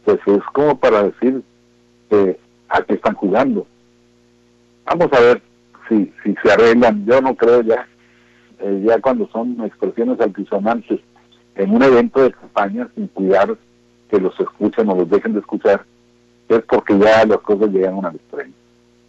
pues 0.06 0.20
es 0.26 0.44
como 0.54 0.80
para 0.80 1.04
decir, 1.04 1.44
eh, 2.10 2.40
a 2.70 2.82
qué 2.84 2.94
están 2.94 3.16
jugando. 3.16 3.68
Vamos 4.86 5.10
a 5.12 5.20
ver 5.20 5.42
si, 5.90 6.14
si 6.24 6.36
se 6.42 6.52
arreglan. 6.52 7.06
Yo 7.06 7.20
no 7.20 7.36
creo 7.36 7.62
ya, 7.62 7.86
eh, 8.60 8.84
ya 8.86 8.98
cuando 9.02 9.28
son 9.28 9.62
expresiones 9.66 10.22
altisonantes 10.22 11.02
en 11.56 11.70
un 11.70 11.84
evento 11.84 12.24
de 12.24 12.32
campaña 12.32 12.88
sin 12.96 13.08
cuidar 13.08 13.58
que 14.10 14.22
los 14.22 14.40
escuchen 14.40 14.88
o 14.90 14.96
los 14.96 15.10
dejen 15.10 15.34
de 15.34 15.42
escuchar, 15.42 15.84
es 16.48 16.62
porque 16.62 16.98
ya 16.98 17.26
las 17.26 17.40
cosas 17.40 17.70
llegan 17.72 17.96
a 17.96 17.98
una 17.98 18.10
extremo. 18.10 18.54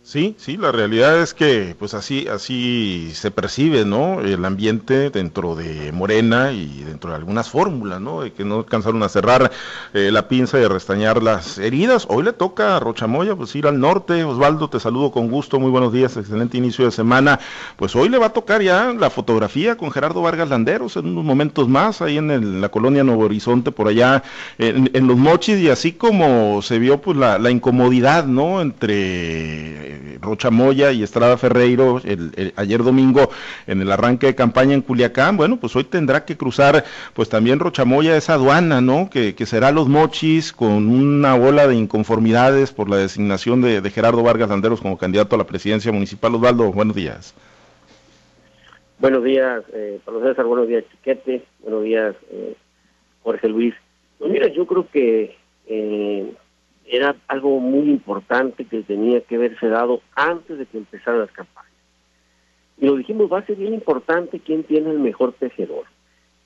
Sí, 0.04 0.34
sí, 0.36 0.56
la 0.56 0.72
realidad 0.72 1.22
es 1.22 1.32
que 1.32 1.76
pues 1.78 1.94
así 1.94 2.26
así 2.26 3.12
se 3.14 3.30
percibe, 3.30 3.84
¿no? 3.84 4.20
El 4.20 4.44
ambiente 4.44 5.10
dentro 5.10 5.54
de 5.54 5.92
Morena 5.92 6.50
y 6.50 6.82
dentro 6.82 7.10
de 7.10 7.16
algunas 7.16 7.48
fórmulas, 7.48 8.00
¿no? 8.00 8.22
De 8.22 8.32
que 8.32 8.44
no 8.44 8.56
alcanzaron 8.58 9.00
a 9.04 9.08
cerrar 9.08 9.52
eh, 9.94 10.10
la 10.10 10.26
pinza 10.26 10.60
y 10.60 10.64
a 10.64 10.68
restañar 10.68 11.22
las 11.22 11.56
heridas. 11.58 12.06
Hoy 12.10 12.24
le 12.24 12.32
toca 12.32 12.76
a 12.76 12.80
Rochamoya 12.80 13.36
pues 13.36 13.54
ir 13.54 13.68
al 13.68 13.78
norte. 13.78 14.24
Osvaldo, 14.24 14.68
te 14.68 14.80
saludo 14.80 15.12
con 15.12 15.30
gusto. 15.30 15.60
Muy 15.60 15.70
buenos 15.70 15.92
días, 15.92 16.16
excelente 16.16 16.58
inicio 16.58 16.84
de 16.84 16.90
semana. 16.90 17.38
Pues 17.76 17.94
hoy 17.94 18.08
le 18.08 18.18
va 18.18 18.26
a 18.26 18.32
tocar 18.32 18.60
ya 18.60 18.92
la 18.92 19.08
fotografía 19.08 19.76
con 19.76 19.92
Gerardo 19.92 20.20
Vargas 20.20 20.48
Landeros 20.48 20.96
en 20.96 21.06
unos 21.06 21.24
momentos 21.24 21.68
más 21.68 22.02
ahí 22.02 22.18
en, 22.18 22.60
la 22.60 22.70
colonia 22.70 23.04
Nuevo 23.04 23.22
Horizonte 23.22 23.70
por 23.70 23.86
allá 23.86 24.24
en, 24.58 25.06
los 25.06 25.16
Mochis 25.16 25.60
y 25.60 25.70
así 25.70 25.92
como 25.92 26.60
se 26.60 26.80
vio 26.80 27.00
pues 27.00 27.16
la, 27.16 27.38
la 27.38 27.50
incomodidad, 27.50 28.26
¿no? 28.26 28.60
Entre 28.60 29.92
Rocha 30.22 30.50
Moya 30.50 30.92
y 30.92 31.02
Estrada 31.02 31.36
Ferreiro 31.36 32.00
el, 32.04 32.52
ayer 32.56 32.82
domingo 32.82 33.30
en 33.66 33.80
el 33.80 33.90
arranque 33.92 34.28
de 34.28 34.34
campaña 34.34 34.74
en 34.74 34.82
Culiacán, 34.82 35.36
bueno, 35.36 35.58
pues 35.58 35.74
hoy 35.76 35.84
tendrá 35.84 36.24
que 36.24 36.36
cruzar 36.36 36.84
pues 37.14 37.28
también 37.28 37.58
Rochamoya 37.58 38.16
esa 38.16 38.34
aduana, 38.34 38.80
¿no? 38.80 39.10
Que, 39.10 39.34
será 39.42 39.72
Los 39.72 39.88
Mochis 39.88 40.52
con 40.52 40.88
una 40.88 41.34
ola 41.34 41.66
de 41.66 41.74
inconformidades 41.74 42.72
por 42.72 42.88
la 42.88 42.96
designación 42.96 43.60
de, 43.60 43.82
Gerardo 43.90 44.22
Vargas 44.22 44.48
Landeros 44.48 44.80
como 44.80 44.96
candidato 44.96 45.34
a 45.34 45.38
la 45.38 45.46
presidencia 45.46 45.92
municipal. 45.92 46.34
Osvaldo, 46.34 46.72
buenos 46.72 46.94
días. 46.94 47.34
Buenos 48.98 49.24
días, 49.24 49.64
eh, 49.74 49.98
César, 50.22 50.44
buenos 50.44 50.68
días, 50.68 50.84
Chiquete, 50.90 51.42
buenos 51.60 51.82
días, 51.82 52.14
eh, 52.30 52.54
Jorge 53.24 53.48
Luis. 53.48 53.74
Pues 54.18 54.30
mira, 54.30 54.46
yo 54.46 54.64
creo 54.64 54.86
que 54.92 55.36
eh, 55.66 56.32
era 56.92 57.16
algo 57.26 57.58
muy 57.58 57.88
importante 57.88 58.66
que 58.66 58.82
tenía 58.82 59.22
que 59.22 59.36
haberse 59.36 59.66
dado 59.68 60.02
antes 60.14 60.58
de 60.58 60.66
que 60.66 60.76
empezaran 60.76 61.20
las 61.20 61.32
campañas. 61.32 61.72
Y 62.76 62.86
lo 62.86 62.96
dijimos, 62.96 63.32
va 63.32 63.38
a 63.38 63.46
ser 63.46 63.56
bien 63.56 63.72
importante 63.72 64.40
quién 64.40 64.64
tiene 64.64 64.90
el 64.90 64.98
mejor 64.98 65.32
tejedor. 65.32 65.84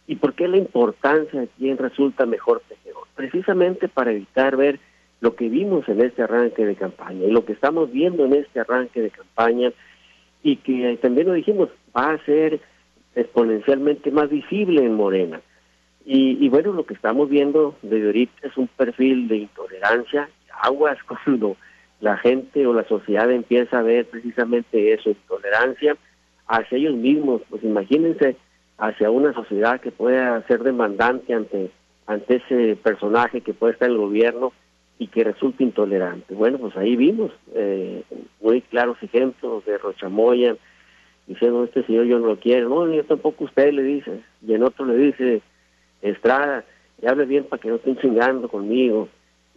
¿Y 0.07 0.17
por 0.17 0.35
qué 0.35 0.47
la 0.47 0.57
importancia 0.57 1.41
de 1.41 1.49
quién 1.59 1.77
resulta 1.79 2.27
mejor 2.27 2.63
tejedor? 2.69 3.09
Precisamente 3.17 3.89
para 3.89 4.13
evitar 4.13 4.57
ver 4.57 4.79
lo 5.21 5.35
que 5.35 5.49
vimos 5.49 5.89
en 5.89 6.01
este 6.01 6.23
arranque 6.23 6.65
de 6.65 6.77
campaña 6.77 7.25
y 7.25 7.33
lo 7.33 7.45
que 7.45 7.53
estamos 7.53 7.91
viendo 7.91 8.25
en 8.25 8.35
este 8.35 8.61
arranque 8.61 9.01
de 9.01 9.11
campaña 9.11 9.73
y 10.45 10.57
que 10.59 10.97
también 11.03 11.27
lo 11.27 11.33
dijimos, 11.33 11.71
va 11.97 12.13
a 12.13 12.25
ser 12.25 12.61
exponencialmente 13.17 14.13
más 14.13 14.31
visible 14.31 14.85
en 14.85 14.95
Morena. 14.95 15.41
Y, 16.05 16.45
y, 16.45 16.49
bueno, 16.49 16.73
lo 16.73 16.87
que 16.87 16.95
estamos 16.95 17.29
viendo 17.29 17.75
de 17.83 18.07
ahorita 18.07 18.47
es 18.47 18.57
un 18.57 18.69
perfil 18.69 19.27
de 19.27 19.39
intolerancia, 19.39 20.29
aguas 20.63 20.99
cuando 21.25 21.57
la 22.01 22.17
gente 22.19 22.67
o 22.67 22.75
la 22.75 22.85
sociedad 22.85 23.31
empieza 23.31 23.79
a 23.79 23.83
ver 23.83 24.07
precisamente 24.07 24.93
eso, 24.93 25.11
intolerancia 25.11 25.97
hacia 26.47 26.79
ellos 26.79 26.95
mismos. 26.95 27.43
Pues 27.49 27.65
imagínense 27.65 28.37
hacia 28.79 29.11
una 29.11 29.33
sociedad 29.33 29.81
que 29.81 29.91
pueda 29.91 30.47
ser 30.47 30.63
demandante 30.63 31.33
ante, 31.33 31.71
ante 32.07 32.37
ese 32.37 32.77
personaje 32.77 33.41
que 33.41 33.55
puede 33.55 33.73
estar 33.73 33.89
en 33.89 33.95
el 33.95 34.01
gobierno 34.01 34.53
y 34.99 35.09
que 35.09 35.25
resulte 35.25 35.65
intolerante. 35.65 36.35
Bueno, 36.35 36.59
pues 36.59 36.77
ahí 36.77 36.97
vimos 36.97 37.31
eh, 37.55 38.03
muy 38.41 38.63
claros 38.63 38.97
ejemplos 39.03 39.65
de 39.65 39.79
Rochamoya 39.79 40.57
diciendo, 41.27 41.65
este 41.65 41.85
señor 41.85 42.07
yo 42.07 42.19
no 42.19 42.29
lo 42.29 42.39
quiero, 42.39 42.69
no, 42.69 42.93
yo 42.93 43.05
tampoco 43.05 43.45
usted 43.45 43.73
le 43.73 43.83
dice, 43.83 44.21
y 44.47 44.55
en 44.55 44.63
otro 44.63 44.87
le 44.87 44.97
dice, 44.97 45.43
Estrada, 46.01 46.65
y 47.03 47.07
hable 47.07 47.25
bien 47.25 47.45
para 47.45 47.61
que 47.61 47.69
no 47.69 47.77
estén 47.77 47.99
chingando 47.99 48.49
conmigo. 48.49 49.09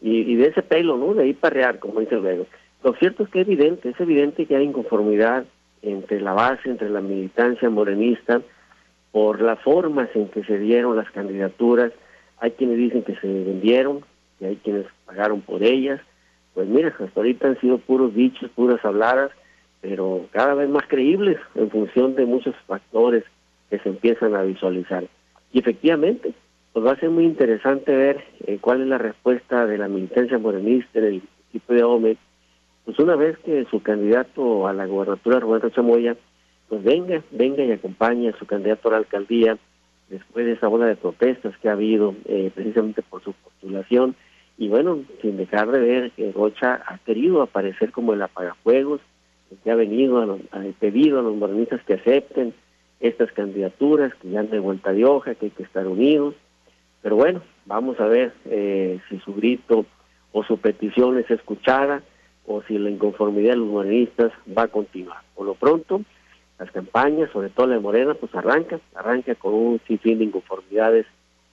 Y, 0.02 0.36
de 0.36 0.48
ese 0.48 0.62
pelo, 0.62 0.98
¿no? 0.98 1.14
De 1.14 1.24
ahí 1.24 1.34
parrear, 1.34 1.80
como 1.80 2.00
dice 2.00 2.16
luego. 2.16 2.46
Lo 2.84 2.94
cierto 2.94 3.24
es 3.24 3.30
que 3.30 3.42
es 3.42 3.48
evidente, 3.48 3.90
es 3.90 4.00
evidente 4.00 4.46
que 4.46 4.56
hay 4.56 4.64
inconformidad 4.64 5.46
entre 5.82 6.22
la 6.22 6.34
base, 6.34 6.70
entre 6.70 6.90
la 6.90 7.02
militancia 7.02 7.70
morenista, 7.70 8.42
por 9.12 9.42
las 9.42 9.60
formas 9.60 10.10
en 10.16 10.30
que 10.30 10.44
se 10.44 10.58
dieron 10.58 10.96
las 10.96 11.10
candidaturas. 11.12 11.92
Hay 12.40 12.52
quienes 12.52 12.78
dicen 12.78 13.04
que 13.04 13.16
se 13.16 13.28
vendieron, 13.28 14.06
y 14.40 14.46
hay 14.46 14.56
quienes 14.58 14.86
pagaron 15.06 15.42
por 15.42 15.64
ellas. 15.64 16.00
Pues 16.54 16.68
mira, 16.68 16.90
hasta 16.90 17.12
ahorita 17.16 17.48
han 17.48 17.60
sido 17.60 17.78
puros 17.78 18.14
dichos, 18.14 18.50
puras 18.52 18.84
habladas, 18.84 19.32
pero 19.82 20.26
cada 20.32 20.54
vez 20.54 20.70
más 20.70 20.84
creíbles 20.88 21.38
en 21.56 21.70
función 21.70 22.16
de 22.16 22.26
muchos 22.26 22.56
factores 22.68 23.24
que 23.70 23.80
se 23.80 23.90
empiezan 23.90 24.36
a 24.36 24.44
visualizar. 24.44 25.06
Y 25.52 25.60
efectivamente, 25.60 26.34
pues 26.80 26.94
va 26.94 26.96
a 26.96 27.00
ser 27.02 27.10
muy 27.10 27.26
interesante 27.26 27.94
ver 27.94 28.24
eh, 28.48 28.58
cuál 28.62 28.80
es 28.80 28.88
la 28.88 28.98
respuesta 28.98 29.66
de 29.66 29.78
la 29.78 29.90
militancia 29.90 30.38
morenista 30.38 31.00
en 31.00 31.06
el 31.06 31.22
equipo 31.50 31.74
de 31.74 31.84
OME. 31.84 32.18
Pues 32.86 32.98
una 33.00 33.18
vez 33.18 33.38
que 33.40 33.66
su 33.66 33.82
candidato 33.82 34.66
a 34.66 34.72
la 34.72 34.86
gobernatura, 34.86 35.42
Roberto 35.42 35.72
Chamoya, 35.72 36.16
pues 36.70 36.82
venga, 36.82 37.22
venga 37.32 37.66
y 37.66 37.74
acompañe 37.74 38.30
a 38.30 38.40
su 38.40 38.46
candidato 38.46 38.88
a 38.88 38.92
la 38.92 38.98
alcaldía 39.00 39.58
después 40.08 40.46
de 40.46 40.54
esa 40.54 40.70
ola 40.70 40.86
de 40.86 40.96
protestas 40.96 41.54
que 41.58 41.68
ha 41.68 41.74
habido 41.74 42.16
eh, 42.24 42.50
precisamente 42.56 43.02
por 43.02 43.22
su 43.26 43.34
postulación. 43.34 44.16
Y 44.58 44.70
bueno, 44.70 45.00
sin 45.22 45.36
dejar 45.36 45.70
de 45.72 45.82
ver 45.82 46.12
que 46.12 46.32
Rocha 46.32 46.82
ha 46.88 46.98
querido 47.00 47.42
aparecer 47.42 47.92
como 47.92 48.14
el 48.14 48.22
apagafuegos, 48.22 49.02
que 49.66 49.70
ha 49.70 49.76
venido, 49.76 50.22
a, 50.22 50.60
pedido 50.80 51.20
a 51.20 51.24
los 51.24 51.36
morenistas 51.36 51.84
que 51.84 51.96
acepten 51.96 52.54
estas 53.02 53.34
candidaturas, 53.34 54.14
que 54.16 54.30
ya 54.30 54.40
han 54.40 54.50
de 54.50 54.60
vuelta 54.60 54.94
de 54.94 55.04
hoja, 55.04 55.36
que 55.36 55.48
hay 55.48 55.52
que 55.52 55.64
estar 55.64 55.86
unidos. 55.86 56.36
Pero 57.02 57.16
bueno, 57.16 57.42
vamos 57.66 58.00
a 58.00 58.06
ver 58.06 58.34
eh, 58.46 59.00
si 59.10 59.20
su 59.20 59.34
grito 59.34 59.86
o 60.32 60.44
su 60.44 60.58
petición 60.58 61.18
es 61.18 61.30
escuchada 61.32 62.04
o 62.46 62.62
si 62.64 62.78
la 62.78 62.90
inconformidad 62.90 63.52
de 63.52 63.58
los 63.58 63.68
morenistas 63.68 64.32
va 64.58 64.64
a 64.64 64.68
continuar. 64.68 65.20
Por 65.36 65.46
lo 65.46 65.54
pronto, 65.54 66.02
las 66.58 66.72
campañas, 66.72 67.30
sobre 67.32 67.50
todo 67.50 67.68
la 67.68 67.76
de 67.76 67.82
Morena, 67.82 68.16
pues 68.16 68.34
arranca, 68.36 68.80
arranca 68.96 69.36
con 69.36 69.54
un 69.54 69.82
sinfín 69.88 70.18
de 70.18 70.26
inconformidades 70.26 71.06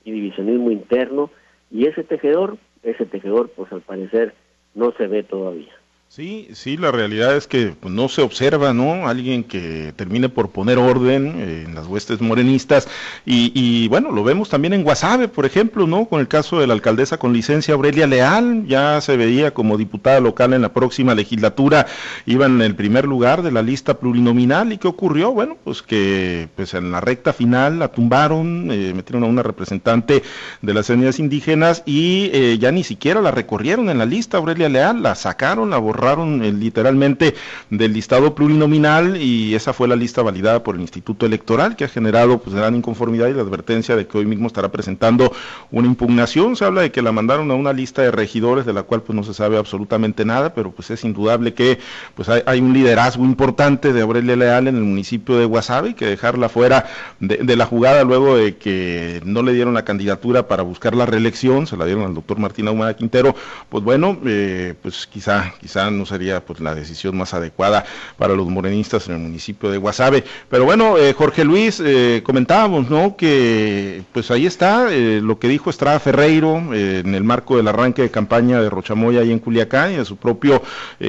y 0.04 0.10
divisionismo 0.10 0.70
interno, 0.70 1.30
y 1.70 1.86
ese 1.86 2.02
tejedor, 2.02 2.58
ese 2.82 3.06
tejedor, 3.06 3.50
pues 3.50 3.70
al 3.72 3.82
parecer 3.82 4.34
no 4.74 4.92
se 4.92 5.06
ve 5.06 5.22
todavía. 5.22 5.75
Sí, 6.08 6.48
sí, 6.54 6.76
la 6.76 6.92
realidad 6.92 7.36
es 7.36 7.46
que 7.48 7.74
pues, 7.78 7.92
no 7.92 8.08
se 8.08 8.22
observa, 8.22 8.72
¿no? 8.72 9.08
Alguien 9.08 9.42
que 9.42 9.92
termine 9.96 10.28
por 10.28 10.50
poner 10.50 10.78
orden 10.78 11.34
eh, 11.36 11.64
en 11.66 11.74
las 11.74 11.88
huestes 11.88 12.20
morenistas 12.20 12.88
y, 13.26 13.88
bueno, 13.88 14.12
lo 14.12 14.22
vemos 14.22 14.48
también 14.48 14.72
en 14.72 14.84
Guasave, 14.84 15.26
por 15.28 15.44
ejemplo, 15.44 15.86
¿no? 15.86 16.06
Con 16.06 16.20
el 16.20 16.28
caso 16.28 16.60
de 16.60 16.68
la 16.68 16.74
alcaldesa 16.74 17.18
con 17.18 17.32
licencia 17.32 17.74
Aurelia 17.74 18.06
Leal, 18.06 18.64
ya 18.66 19.00
se 19.00 19.16
veía 19.16 19.52
como 19.52 19.76
diputada 19.76 20.20
local 20.20 20.54
en 20.54 20.62
la 20.62 20.72
próxima 20.72 21.14
legislatura, 21.14 21.86
iba 22.24 22.46
en 22.46 22.62
el 22.62 22.76
primer 22.76 23.04
lugar 23.04 23.42
de 23.42 23.50
la 23.50 23.60
lista 23.60 23.98
plurinominal 23.98 24.72
y 24.72 24.78
¿qué 24.78 24.88
ocurrió? 24.88 25.32
Bueno, 25.32 25.58
pues 25.64 25.82
que 25.82 26.48
pues 26.54 26.72
en 26.74 26.92
la 26.92 27.00
recta 27.00 27.32
final 27.32 27.80
la 27.80 27.88
tumbaron, 27.88 28.70
eh, 28.70 28.94
metieron 28.94 29.24
a 29.24 29.26
una 29.26 29.42
representante 29.42 30.22
de 30.62 30.72
las 30.74 30.88
etnias 30.88 31.18
indígenas 31.18 31.82
y 31.84 32.30
eh, 32.32 32.58
ya 32.58 32.70
ni 32.70 32.84
siquiera 32.84 33.20
la 33.20 33.32
recorrieron 33.32 33.90
en 33.90 33.98
la 33.98 34.06
lista 34.06 34.38
Aurelia 34.38 34.68
Leal, 34.68 35.02
la 35.02 35.14
sacaron, 35.16 35.68
la 35.70 35.78
borraron 35.78 35.95
eh, 35.96 36.52
literalmente 36.52 37.34
del 37.70 37.92
listado 37.92 38.34
plurinominal 38.34 39.20
y 39.20 39.54
esa 39.54 39.72
fue 39.72 39.88
la 39.88 39.96
lista 39.96 40.22
validada 40.22 40.62
por 40.62 40.74
el 40.74 40.80
Instituto 40.80 41.26
Electoral 41.26 41.74
que 41.76 41.84
ha 41.84 41.88
generado 41.88 42.38
pues 42.38 42.54
gran 42.54 42.74
inconformidad 42.74 43.28
y 43.28 43.34
la 43.34 43.42
advertencia 43.42 43.96
de 43.96 44.06
que 44.06 44.18
hoy 44.18 44.26
mismo 44.26 44.46
estará 44.46 44.70
presentando 44.70 45.32
una 45.70 45.86
impugnación. 45.86 46.56
Se 46.56 46.64
habla 46.64 46.82
de 46.82 46.92
que 46.92 47.02
la 47.02 47.12
mandaron 47.12 47.50
a 47.50 47.54
una 47.54 47.72
lista 47.72 48.02
de 48.02 48.10
regidores 48.10 48.66
de 48.66 48.72
la 48.72 48.82
cual 48.82 49.02
pues 49.02 49.16
no 49.16 49.22
se 49.22 49.34
sabe 49.34 49.56
absolutamente 49.56 50.24
nada, 50.24 50.54
pero 50.54 50.70
pues 50.70 50.90
es 50.90 51.04
indudable 51.04 51.54
que 51.54 51.78
pues 52.14 52.28
hay, 52.28 52.60
un 52.60 52.72
liderazgo 52.72 53.24
importante 53.24 53.92
de 53.92 54.02
Aurelia 54.02 54.36
Leal 54.36 54.68
en 54.68 54.76
el 54.76 54.84
municipio 54.84 55.38
de 55.38 55.44
Guasave 55.44 55.90
y 55.90 55.94
que 55.94 56.06
dejarla 56.06 56.48
fuera 56.48 56.86
de, 57.20 57.56
la 57.56 57.66
jugada 57.66 58.04
luego 58.04 58.36
de 58.36 58.56
que 58.56 59.20
no 59.24 59.42
le 59.42 59.52
dieron 59.52 59.74
la 59.74 59.84
candidatura 59.84 60.46
para 60.48 60.62
buscar 60.62 60.94
la 60.94 61.06
reelección, 61.06 61.66
se 61.66 61.76
la 61.76 61.84
dieron 61.84 62.04
al 62.04 62.14
doctor 62.14 62.38
Martín 62.38 62.68
Ahumada 62.68 62.94
Quintero, 62.94 63.34
pues 63.68 63.82
bueno, 63.82 64.18
eh, 64.24 64.74
pues 64.82 65.06
quizá, 65.06 65.54
quizá 65.60 65.85
no 65.90 66.06
sería 66.06 66.44
pues 66.44 66.60
la 66.60 66.74
decisión 66.74 67.16
más 67.16 67.34
adecuada 67.34 67.84
para 68.16 68.34
los 68.34 68.48
morenistas 68.48 69.08
en 69.08 69.14
el 69.14 69.20
municipio 69.20 69.70
de 69.70 69.78
Guasave. 69.78 70.24
Pero 70.48 70.64
bueno, 70.64 70.98
eh, 70.98 71.12
Jorge 71.12 71.44
Luis, 71.44 71.82
eh, 71.84 72.22
comentábamos, 72.24 72.90
¿no? 72.90 73.16
Que 73.16 74.02
pues 74.12 74.30
ahí 74.30 74.46
está 74.46 74.92
eh, 74.92 75.20
lo 75.22 75.38
que 75.38 75.48
dijo 75.48 75.70
Estrada 75.70 76.00
Ferreiro 76.00 76.56
en 76.74 77.14
el 77.14 77.24
marco 77.24 77.56
del 77.56 77.68
arranque 77.68 78.02
de 78.02 78.10
campaña 78.10 78.60
de 78.60 78.70
Rochamoya 78.70 79.20
ahí 79.20 79.32
en 79.32 79.38
Culiacán 79.38 79.92
y 79.92 79.96
de 79.96 80.04
su 80.04 80.16
propio 80.16 80.62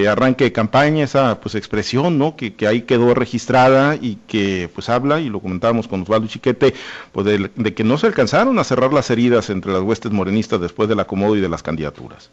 arranque 0.10 0.46
de 0.46 0.52
campaña, 0.52 1.04
esa 1.04 1.40
pues 1.40 1.56
expresión, 1.56 2.18
¿no? 2.18 2.36
Que, 2.36 2.56
ahí 2.68 2.82
quedó 2.82 3.14
registrada 3.14 3.96
y 3.96 4.18
que 4.28 4.70
pues 4.74 4.90
habla, 4.90 5.20
y 5.20 5.30
lo 5.30 5.40
comentábamos 5.40 5.88
con 5.88 6.02
Osvaldo 6.02 6.28
Chiquete, 6.28 6.74
pues 7.12 7.26
de 7.26 7.74
que 7.74 7.84
no 7.84 7.98
se 7.98 8.08
alcanzaron 8.08 8.60
a 8.60 8.64
cerrar 8.64 8.94
las 8.94 9.10
heridas 9.10 9.50
entre 9.50 9.72
las 9.72 9.82
huestes 9.82 10.12
morenistas 10.12 10.60
después 10.60 10.90
del 10.90 11.00
acomodo 11.00 11.36
y 11.36 11.42
de 11.42 11.50
las 11.50 11.64
candidaturas. 11.64 12.30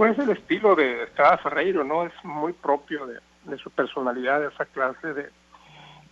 Pues 0.00 0.18
el 0.18 0.30
estilo 0.30 0.74
de 0.74 1.02
Estrada 1.02 1.36
Ferreiro, 1.36 1.84
¿no? 1.84 2.06
Es 2.06 2.24
muy 2.24 2.54
propio 2.54 3.06
de, 3.06 3.58
su 3.58 3.70
personalidad, 3.70 4.40
de 4.40 4.46
esa 4.46 4.64
clase 4.64 5.12
de, 5.12 5.30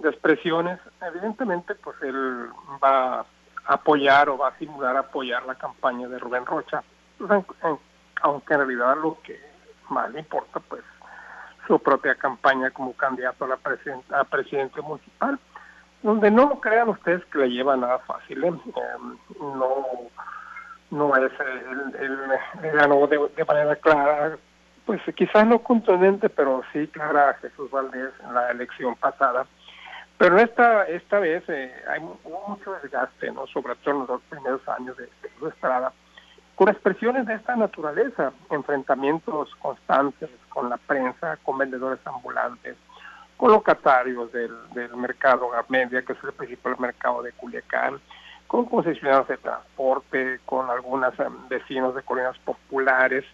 expresiones. 0.05 0.79
Evidentemente, 1.01 1.75
pues 1.75 1.97
él 2.03 2.51
va 2.85 3.21
a 3.21 3.27
apoyar 3.65 4.29
o 4.29 4.37
va 4.37 4.49
a 4.49 4.59
simular 4.59 4.95
apoyar 4.95 5.47
la 5.47 5.55
campaña 5.55 6.07
de 6.07 6.19
Rubén 6.19 6.45
Rocha, 6.45 6.85
pues, 7.17 7.31
aunque 8.21 8.53
en 8.53 8.61
realidad 8.61 8.95
lo 8.99 9.23
que 9.23 9.41
más 9.89 10.11
le 10.11 10.19
importa, 10.19 10.61
pues 10.61 10.83
su 11.67 11.79
propia 11.79 12.15
campaña 12.15 12.71
como 12.71 12.93
candidato 12.93 13.47
a 13.47 13.49
la 13.49 13.57
presidenta, 13.57 14.21
a 14.21 14.25
presidente 14.25 14.83
municipal, 14.83 15.39
donde 16.03 16.31
no 16.31 16.61
crean 16.61 16.91
ustedes 16.91 17.25
que 17.25 17.39
le 17.39 17.49
lleva 17.49 17.75
nada 17.75 18.01
fácil, 18.01 18.45
¿eh? 18.45 18.49
Em, 18.49 19.19
no 19.41 19.87
no 20.91 21.15
es 21.17 21.33
el, 21.41 22.73
ganó 22.73 23.07
de, 23.07 23.45
manera 23.47 23.77
clara, 23.77 24.39
pues 24.87 25.01
quizás 25.15 25.47
no 25.47 25.59
contundente, 25.61 26.29
pero 26.29 26.63
sí 26.73 26.87
clara 26.89 27.31
a 27.31 27.35
Jesús 27.35 27.71
Valdés 27.71 28.13
en 28.25 28.35
la 28.35 28.51
elección 28.51 28.95
pasada. 28.97 29.47
Pero 30.17 30.39
esta 30.39 30.85
esta 30.85 31.21
vez 31.21 31.45
eh, 31.49 31.73
hay 31.89 32.01
mucho 32.01 32.73
desgaste, 32.83 33.31
no 33.31 33.47
sobre 33.47 33.77
todo 33.77 34.03
en 34.03 34.07
los 34.09 34.23
primeros 34.23 34.67
años 34.69 34.97
de, 34.97 35.05
de 35.05 35.49
Estrada, 35.49 35.93
con 36.57 36.69
expresiones 36.69 37.25
de 37.27 37.35
esta 37.35 37.55
naturaleza, 37.55 38.33
enfrentamientos 38.51 39.55
constantes 39.61 40.29
con 40.49 40.69
la 40.69 40.77
prensa, 40.77 41.37
con 41.45 41.57
vendedores 41.57 42.05
ambulantes, 42.05 42.77
con 43.37 43.53
locatarios 43.53 44.33
del, 44.33 44.53
del 44.75 44.97
mercado 44.97 45.51
media, 45.69 46.03
que 46.03 46.15
es 46.15 46.19
el 46.25 46.33
principal 46.33 46.75
mercado 46.81 47.23
de 47.23 47.31
Culiacán, 47.31 48.01
con 48.49 48.65
concesionarios 48.65 49.29
de 49.29 49.37
transporte, 49.37 50.41
con 50.47 50.69
algunos 50.69 51.17
em, 51.21 51.49
vecinos 51.49 51.95
de 51.95 52.03
colinas 52.03 52.37
populares. 52.39 53.25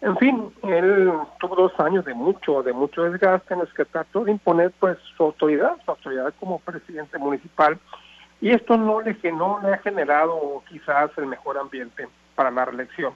En 0.00 0.16
fin, 0.16 0.52
él 0.64 1.12
tuvo 1.38 1.54
dos 1.54 1.78
años 1.78 2.04
de 2.04 2.14
mucho, 2.14 2.62
de 2.62 2.72
mucho 2.72 3.04
desgaste 3.04 3.54
en 3.54 3.60
los 3.60 3.72
que 3.74 3.84
trató 3.84 4.24
de 4.24 4.32
imponer 4.32 4.72
pues 4.80 4.98
su 5.16 5.24
autoridad, 5.24 5.76
su 5.84 5.90
autoridad 5.90 6.34
como 6.40 6.58
presidente 6.58 7.18
municipal, 7.18 7.78
y 8.40 8.50
esto 8.50 8.76
no 8.76 9.00
le, 9.00 9.16
no 9.32 9.60
le 9.62 9.74
ha 9.74 9.78
generado 9.78 10.62
quizás 10.68 11.10
el 11.16 11.26
mejor 11.26 11.58
ambiente 11.58 12.08
para 12.34 12.50
la 12.50 12.64
reelección. 12.64 13.14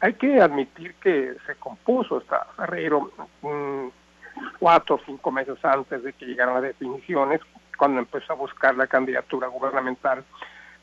Hay 0.00 0.14
que 0.14 0.40
admitir 0.40 0.94
que 0.96 1.36
se 1.46 1.54
compuso 1.56 2.18
esta 2.18 2.46
Ferreiro 2.56 3.10
mm, 3.42 3.88
cuatro 4.58 4.96
o 4.96 5.00
cinco 5.06 5.30
meses 5.30 5.62
antes 5.64 6.02
de 6.02 6.12
que 6.12 6.26
llegaran 6.26 6.54
las 6.54 6.62
definiciones, 6.64 7.40
cuando 7.78 8.00
empezó 8.00 8.32
a 8.32 8.36
buscar 8.36 8.74
la 8.74 8.86
candidatura 8.86 9.48
gubernamental, 9.48 10.24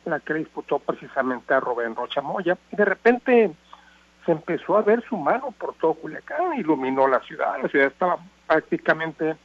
la 0.06 0.20
que 0.20 0.34
disputó 0.34 0.80
precisamente 0.80 1.54
a 1.54 1.60
Rubén 1.60 1.96
Rocha 1.96 2.22
Moya, 2.22 2.58
y 2.72 2.76
de 2.76 2.86
repente 2.86 3.52
se 4.26 4.32
empezó 4.32 4.78
a 4.78 4.82
ver 4.82 5.04
su 5.08 5.18
mano 5.18 5.54
por 5.58 5.74
todo 5.76 5.96
Culiacán, 5.96 6.54
iluminó 6.58 7.08
la 7.08 7.20
ciudad, 7.22 7.62
la 7.62 7.70
ciudad 7.70 7.88
estaba 7.88 8.18
prácticamente 8.48 9.36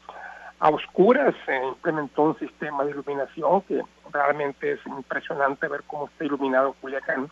a 0.61 0.71
oscuras, 0.71 1.35
se 1.47 1.57
implementó 1.57 2.23
un 2.23 2.39
sistema 2.39 2.85
de 2.85 2.91
iluminación 2.91 3.63
que 3.63 3.83
realmente 4.13 4.73
es 4.73 4.87
impresionante 4.87 5.69
ver 5.69 5.83
cómo 5.87 6.07
está 6.07 6.25
iluminado 6.25 6.75
Culiacán 6.81 7.31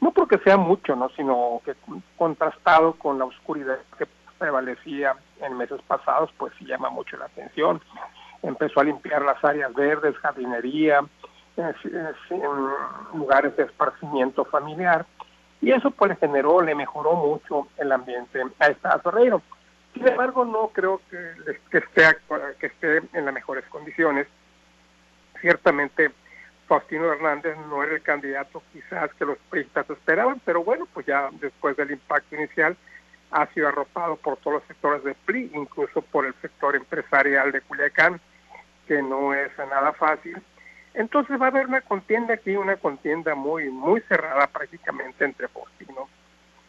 no 0.00 0.12
porque 0.12 0.38
sea 0.38 0.56
mucho, 0.56 0.96
¿no? 0.96 1.10
sino 1.10 1.60
que 1.64 1.74
contrastado 2.16 2.94
con 2.94 3.18
la 3.18 3.26
oscuridad 3.26 3.78
que 3.98 4.06
prevalecía 4.38 5.14
en 5.42 5.56
meses 5.56 5.80
pasados, 5.86 6.30
pues 6.38 6.52
sí 6.58 6.64
llama 6.64 6.88
mucho 6.88 7.16
la 7.18 7.26
atención. 7.26 7.80
Empezó 8.42 8.80
a 8.80 8.84
limpiar 8.84 9.22
las 9.22 9.42
áreas 9.44 9.74
verdes, 9.74 10.16
jardinería, 10.18 11.02
lugares 13.14 13.56
de 13.56 13.64
esparcimiento 13.64 14.44
familiar, 14.44 15.06
y 15.60 15.72
eso 15.72 15.90
pues 15.90 16.10
le 16.10 16.16
generó, 16.16 16.62
le 16.62 16.74
mejoró 16.74 17.14
mucho 17.14 17.68
el 17.76 17.92
ambiente 17.92 18.42
a 18.58 18.68
esta 18.68 18.98
Ferreiro. 19.00 19.42
Sin 19.92 20.06
embargo, 20.06 20.44
no 20.44 20.68
creo 20.68 21.00
que, 21.10 21.18
que, 21.70 21.78
esté, 21.78 22.16
que 22.58 22.66
esté 22.66 23.02
en 23.12 23.24
las 23.24 23.34
mejores 23.34 23.64
condiciones. 23.66 24.26
Ciertamente 25.40 26.12
Faustino 26.70 27.12
Hernández 27.12 27.56
no 27.68 27.82
era 27.82 27.94
el 27.94 28.02
candidato 28.02 28.62
quizás 28.72 29.12
que 29.14 29.24
los 29.24 29.36
periodistas 29.50 29.90
esperaban, 29.90 30.40
pero 30.44 30.62
bueno, 30.62 30.86
pues 30.94 31.04
ya 31.04 31.28
después 31.40 31.76
del 31.76 31.90
impacto 31.90 32.36
inicial 32.36 32.76
ha 33.32 33.46
sido 33.46 33.68
arropado 33.68 34.14
por 34.16 34.36
todos 34.36 34.58
los 34.58 34.64
sectores 34.68 35.02
de 35.02 35.14
PRI, 35.14 35.50
incluso 35.54 36.00
por 36.02 36.26
el 36.26 36.34
sector 36.40 36.76
empresarial 36.76 37.50
de 37.50 37.60
Culiacán, 37.62 38.20
que 38.86 39.02
no 39.02 39.34
es 39.34 39.50
nada 39.58 39.92
fácil. 39.94 40.40
Entonces 40.94 41.40
va 41.40 41.46
a 41.46 41.48
haber 41.48 41.66
una 41.66 41.80
contienda 41.82 42.34
aquí, 42.34 42.56
una 42.56 42.76
contienda 42.76 43.34
muy 43.34 43.70
muy 43.70 44.00
cerrada 44.02 44.46
prácticamente 44.48 45.24
entre 45.24 45.48
Faustino 45.48 46.08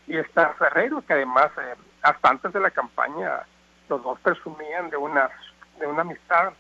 y 0.08 0.18
está 0.18 0.54
Ferrero, 0.54 1.02
que 1.02 1.14
además 1.14 1.52
eh, 1.58 1.76
hasta 2.02 2.30
antes 2.30 2.54
de 2.54 2.60
la 2.60 2.72
campaña 2.72 3.42
los 3.90 4.04
dos 4.04 4.20
presumían 4.20 4.90
de 4.90 4.98
una 4.98 5.30
de 5.80 5.88
una 5.88 6.02
amistad 6.02 6.54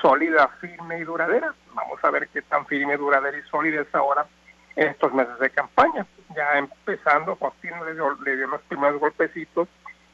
sólida, 0.00 0.48
firme 0.60 0.98
y 0.98 1.04
duradera. 1.04 1.54
Vamos 1.74 2.02
a 2.02 2.10
ver 2.10 2.28
qué 2.28 2.42
tan 2.42 2.66
firme, 2.66 2.96
duradera 2.96 3.38
y 3.38 3.42
sólida 3.42 3.82
es 3.82 3.94
ahora 3.94 4.26
en 4.74 4.88
estos 4.88 5.12
meses 5.12 5.38
de 5.38 5.50
campaña. 5.50 6.06
Ya 6.34 6.58
empezando, 6.58 7.36
Faustino 7.36 7.84
le 7.84 7.94
dio, 7.94 8.14
le 8.24 8.36
dio 8.36 8.46
los 8.48 8.60
primeros 8.62 9.00
golpecitos 9.00 9.68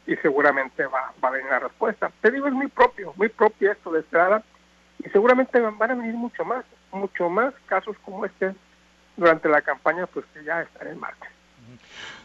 y 0.06 0.16
seguramente 0.16 0.86
va, 0.86 1.12
va 1.22 1.28
a 1.28 1.32
venir 1.32 1.50
la 1.50 1.60
respuesta. 1.60 2.10
Te 2.20 2.30
digo, 2.30 2.46
es 2.46 2.52
muy 2.52 2.68
propio, 2.68 3.12
muy 3.16 3.28
propio 3.28 3.72
esto 3.72 3.90
de 3.90 4.00
Estrada 4.00 4.42
y 4.98 5.08
seguramente 5.10 5.60
van 5.60 5.90
a 5.90 5.94
venir 5.94 6.14
mucho 6.14 6.44
más, 6.44 6.64
mucho 6.92 7.28
más 7.28 7.54
casos 7.66 7.96
como 8.04 8.24
este 8.24 8.54
durante 9.16 9.48
la 9.48 9.62
campaña, 9.62 10.06
pues 10.06 10.24
que 10.32 10.44
ya 10.44 10.62
están 10.62 10.88
en 10.88 11.00
marcha. 11.00 11.30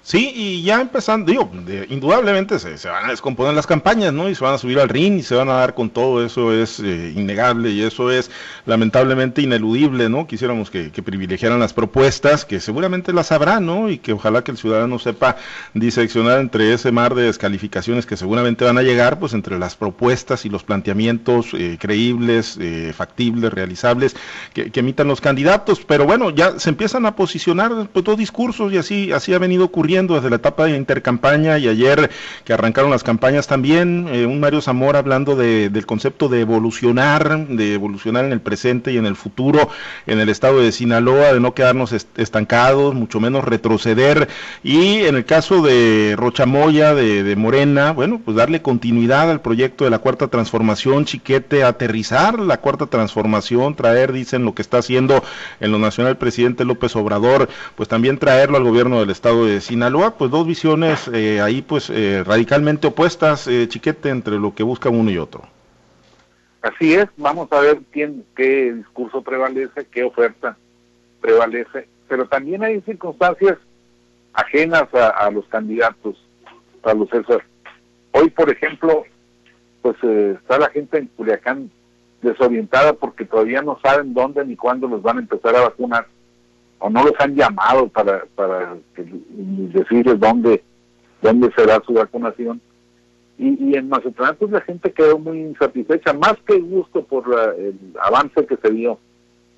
Sí, 0.08 0.32
y 0.34 0.63
ya 0.63 0.80
empezando, 0.80 1.30
digo, 1.30 1.52
indudablemente 1.89 2.60
se, 2.60 2.88
van 2.88 3.08
a 3.08 3.10
descomponer 3.10 3.54
las 3.54 3.67
campañas, 3.67 4.13
¿no? 4.13 4.30
Y 4.30 4.36
se 4.36 4.43
van 4.45 4.54
a 4.54 4.58
subir 4.58 4.80
al 4.80 4.88
ring 4.88 5.19
y 5.19 5.21
se 5.21 5.36
van 5.36 5.50
a 5.50 5.56
dar 5.56 5.73
con 5.73 5.89
todo, 5.89 6.26
eso 6.26 6.54
es 6.54 6.80
eh, 6.80 7.12
innegable 7.13 7.71
y 7.71 7.82
eso 7.82 8.10
es 8.10 8.32
lamentablemente 8.65 9.41
ineludible, 9.41 10.08
¿no? 10.08 10.26
Quisiéramos 10.26 10.71
que, 10.71 10.91
privilegiaran 11.04 11.60
las 11.60 11.73
propuestas, 11.73 12.45
que 12.45 12.62
seguramente 12.62 13.12
las 13.12 13.34
habrá, 13.34 13.60
¿no? 13.60 13.89
Y 13.89 13.97
que 13.97 14.13
ojalá 14.13 14.45
que 14.45 14.52
el 14.52 14.58
ciudadano 14.58 14.97
sepa 14.97 15.36
diseccionar 15.73 16.39
entre 16.39 16.71
ese 16.71 16.93
mar 16.93 17.13
de 17.13 17.23
descalificaciones 17.23 18.06
que 18.06 18.15
seguramente 18.15 18.63
van 18.63 18.78
a 18.78 18.84
llegar, 18.84 19.19
pues 19.19 19.34
entre 19.34 19.60
las 19.60 19.76
propuestas 19.76 20.45
y 20.45 20.50
los 20.50 20.63
planteamientos 20.63 21.47
eh, 21.54 21.78
creíbles, 21.78 22.58
eh, 22.62 22.93
factibles, 22.95 23.52
realizables, 23.52 24.15
que, 24.54 24.71
emitan 24.73 25.10
los 25.10 25.19
candidatos. 25.19 25.82
Pero 25.86 26.06
bueno, 26.06 26.30
ya 26.30 26.58
se 26.60 26.69
empiezan 26.69 27.06
a 27.06 27.17
posicionar 27.17 27.89
pues, 27.91 28.06
dos 28.06 28.17
discursos 28.17 28.71
y 28.71 28.78
así, 28.78 29.12
así 29.12 29.26
ha 29.33 29.39
venido 29.39 29.65
ocurriendo 29.65 30.15
desde 30.15 30.29
la 30.29 30.37
etapa 30.37 30.65
de 30.65 30.77
intercampaña 30.77 31.57
y 31.57 31.67
ayer 31.67 32.09
que 32.43 32.53
arrancaron 32.53 32.91
las 32.91 33.03
campañas 33.03 33.47
también, 33.47 34.07
eh, 34.11 34.25
un 34.25 34.39
Mario 34.39 34.61
Zamora 34.61 34.99
hablando 34.99 35.35
de, 35.35 35.69
del 35.69 35.85
concepto 35.85 36.29
de 36.29 36.41
evolucionar, 36.41 37.47
de 37.47 37.73
evolucionar 37.73 38.25
en 38.25 38.31
el 38.31 38.41
presente 38.41 38.91
y 38.91 38.97
en 38.97 39.05
el 39.05 39.15
futuro 39.15 39.69
en 40.05 40.19
el 40.19 40.29
estado 40.29 40.59
de 40.59 40.71
Sinaloa, 40.71 41.33
de 41.33 41.39
no 41.39 41.53
quedarnos 41.53 41.93
estancados, 41.93 42.93
mucho 42.93 43.19
menos 43.19 43.43
retroceder. 43.43 44.27
Y 44.63 45.01
en 45.01 45.15
el 45.15 45.25
caso 45.25 45.61
de 45.61 46.15
Rochamoya, 46.17 46.93
de, 46.93 47.23
de 47.23 47.35
Morena, 47.35 47.91
bueno, 47.91 48.21
pues 48.23 48.37
darle 48.37 48.61
continuidad 48.61 49.29
al 49.29 49.41
proyecto 49.41 49.83
de 49.83 49.89
la 49.89 49.99
cuarta 49.99 50.27
transformación, 50.27 51.05
chiquete, 51.05 51.63
aterrizar 51.63 52.39
la 52.39 52.57
cuarta 52.57 52.87
transformación, 52.87 53.75
traer, 53.75 54.11
dicen, 54.11 54.45
lo 54.45 54.53
que 54.53 54.61
está 54.61 54.79
haciendo 54.79 55.23
en 55.59 55.71
lo 55.71 55.79
nacional 55.79 56.11
el 56.11 56.17
presidente 56.17 56.65
López 56.65 56.95
Obrador, 56.95 57.49
pues 57.75 57.89
también 57.89 58.17
traerlo 58.17 58.57
al 58.57 58.63
gobierno 58.63 58.99
del 58.99 59.09
estado 59.17 59.45
de 59.47 59.62
Sinaloa 59.62 60.12
pues 60.12 60.30
dos 60.30 60.45
visiones 60.45 61.10
eh, 61.12 61.41
ahí 61.41 61.63
pues 61.63 61.89
eh, 61.89 62.23
radicalmente 62.23 62.86
opuestas, 62.88 63.47
eh, 63.47 63.67
chiquete, 63.67 64.10
entre 64.10 64.38
lo 64.38 64.53
que 64.53 64.62
busca 64.62 64.89
uno 64.89 65.10
y 65.10 65.17
otro. 65.17 65.41
Así 66.62 66.93
es, 66.93 67.08
vamos 67.17 67.51
a 67.51 67.60
ver 67.60 67.80
quién, 67.91 68.23
qué 68.36 68.73
discurso 68.73 69.23
prevalece, 69.23 69.86
qué 69.91 70.03
oferta 70.03 70.56
prevalece, 71.19 71.88
pero 72.08 72.27
también 72.27 72.63
hay 72.63 72.80
circunstancias 72.82 73.58
ajenas 74.34 74.88
a, 74.93 75.32
los 75.32 75.45
candidatos, 75.47 76.15
a 76.84 76.93
los 76.93 77.10
César. 77.10 77.43
Hoy, 78.12 78.30
por 78.30 78.51
ejemplo, 78.51 79.03
pues 79.82 79.95
está 80.03 80.60
la 80.60 80.69
gente 80.69 80.99
en 80.99 81.08
Culiacán 81.08 81.71
desorientada 82.21 82.93
porque 82.93 83.25
todavía 83.25 83.63
no 83.63 83.80
saben 83.82 84.13
dónde 84.13 84.45
ni 84.45 84.56
cuándo 84.56 84.88
los 84.88 85.01
van 85.01 85.17
a 85.17 85.21
empezar 85.21 85.56
a 85.56 85.62
vacunar 85.62 86.06
o 86.79 86.89
no 86.89 87.03
los 87.03 87.13
han 87.19 87.35
llamado 87.35 87.87
para, 87.87 88.25
para 88.35 88.77
decirles 88.95 90.19
dónde, 90.19 90.63
dónde 91.21 91.51
será 91.55 91.81
su 91.85 91.93
vacunación. 91.93 92.61
Y, 93.39 93.77
en 93.77 93.89
Mazatlán 93.89 94.35
pues 94.39 94.51
la 94.51 94.61
gente 94.61 94.91
quedó 94.91 95.19
muy 95.19 95.41
insatisfecha, 95.41 96.11
más 96.13 96.35
que 96.45 96.59
gusto 96.59 97.03
por 97.03 97.25
el 97.57 97.75
avance 98.01 98.45
que 98.47 98.57
se 98.57 98.71
dio 98.71 98.97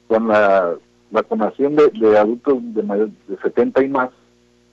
con 0.07 0.27
la 0.27 0.75
vacunación 1.11 1.75
de, 1.75 2.17
adultos 2.17 2.57
de 2.61 2.83
mayor 2.83 3.09
de 3.27 3.37
70 3.37 3.83
y 3.83 3.87
más, 3.87 4.09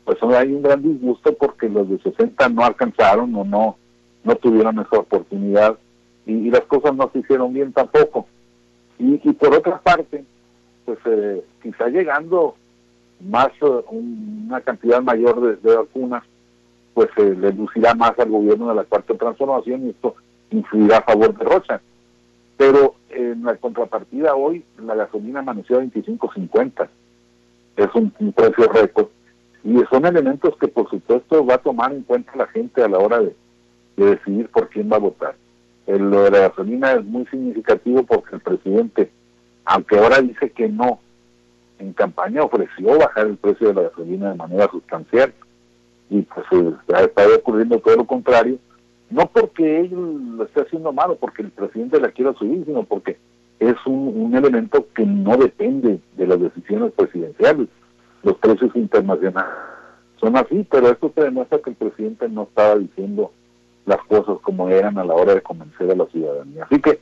pues 0.05 0.19
hay 0.23 0.53
un 0.53 0.63
gran 0.63 0.83
disgusto 0.83 1.33
porque 1.35 1.69
los 1.69 1.89
de 1.89 1.99
60 1.99 2.49
no 2.49 2.65
alcanzaron 2.65 3.35
o 3.37 3.45
no, 3.45 3.77
no 4.25 4.35
tuvieron 4.37 4.81
esa 4.81 4.99
oportunidad 4.99 5.79
y, 6.27 6.51
las 6.51 6.63
cosas 6.63 6.95
no 6.97 7.09
se 7.13 7.21
hicieron 7.21 7.53
bien 7.53 7.73
tampoco. 7.73 8.27
Y, 8.99 9.21
y 9.23 9.33
por 9.35 9.55
otra 9.55 9.79
parte, 9.79 10.25
quizá 11.67 11.89
llegando 11.89 12.55
más 13.21 13.49
eh, 13.61 13.85
una 13.89 14.61
cantidad 14.61 15.03
mayor 15.03 15.61
de, 15.61 15.77
vacunas, 15.77 16.23
pues 16.95 17.09
se 17.17 17.35
le 17.35 17.53
lucirá 17.53 17.95
más 17.95 18.17
al 18.19 18.31
gobierno 18.31 18.69
de 18.69 18.77
la 18.77 18.85
cuarta 18.85 19.15
transformación 19.15 19.87
y 19.87 19.91
esto 19.91 20.15
influirá 20.51 20.99
a 20.99 21.03
favor 21.03 21.37
de 21.37 21.45
Rocha. 21.45 21.81
Pero 22.57 22.95
en 23.11 23.45
la 23.45 23.57
contrapartida 23.57 24.35
hoy 24.35 24.65
la 24.79 24.95
gasolina 24.95 25.41
amaneció 25.41 25.79
a 25.79 25.83
25.50. 25.83 26.89
Es 27.77 27.89
un, 27.95 28.11
precio 28.33 28.69
récord. 28.69 29.09
Y 29.65 29.79
son 29.91 30.07
elementos 30.07 30.57
que 30.59 30.69
por 30.69 30.89
supuesto 30.89 31.45
va 31.45 31.55
a 31.55 31.59
tomar 31.59 31.93
en 31.93 32.03
cuenta 32.03 32.37
la 32.37 32.47
gente 32.47 32.83
a 32.83 32.89
la 32.89 32.99
hora 32.99 33.21
de, 33.21 33.35
decidir 33.97 34.49
por 34.51 34.69
quién 34.69 34.91
va 34.91 34.97
a 34.97 35.01
votar. 35.01 35.35
El, 35.87 36.11
lo 36.11 36.23
de 36.23 36.31
la 36.31 36.39
gasolina 36.49 36.93
es 36.93 37.05
muy 37.05 37.27
significativo 37.27 38.05
porque 38.05 38.37
el 38.37 38.41
presidente, 38.41 39.11
aunque 39.65 39.99
ahora 39.99 40.21
dice 40.21 40.51
que 40.51 40.69
no, 40.69 41.01
en 41.79 41.93
campaña 41.93 42.43
ofreció 42.43 42.99
bajar 42.99 43.27
el 43.27 43.37
precio 43.37 43.69
de 43.69 43.75
la 43.75 43.83
gasolina 43.83 44.31
de 44.31 44.37
manera 44.37 44.71
sustancial 44.71 45.33
y 46.09 46.23
pues 46.23 46.47
eh, 46.53 46.73
está 46.89 47.27
ocurriendo 47.37 47.79
todo 47.81 47.97
lo 47.97 48.07
contrario, 48.07 48.59
no 49.11 49.27
porque 49.33 49.81
él 49.81 50.37
lo 50.37 50.45
esté 50.45 50.63
haciendo 50.63 50.93
malo, 50.93 51.17
porque 51.17 51.43
el 51.43 51.51
presidente 51.51 52.01
la 52.01 52.11
quiera 52.11 52.33
subir, 52.35 52.65
sino 52.65 52.85
porque 52.85 53.17
es 53.59 53.75
un, 53.87 54.35
elemento 54.35 54.87
que 54.95 55.05
no 55.05 55.37
depende 55.37 55.99
de 56.17 56.27
las 56.27 56.41
decisiones 56.41 56.93
presidenciales. 56.93 57.69
Los 58.23 58.37
precios 58.39 58.75
internacionales 58.75 59.53
son 60.21 60.37
así, 60.37 60.67
pero 60.71 60.91
esto 60.91 61.13
se 61.15 61.23
demuestra 61.23 61.59
que 61.59 61.71
el 61.71 61.77
presidente 61.77 62.29
no 62.29 62.45
estaba 62.45 62.77
diciendo 62.77 63.33
las 63.87 64.03
cosas 64.05 64.39
como 64.43 64.69
eran 64.69 64.99
a 64.99 65.05
la 65.05 65.15
hora 65.15 65.35
de 65.35 65.43
convencer 65.43 65.91
a 65.91 65.95
la 65.95 66.07
ciudadanía. 66.07 66.65
Así 66.65 66.81
que 66.81 66.99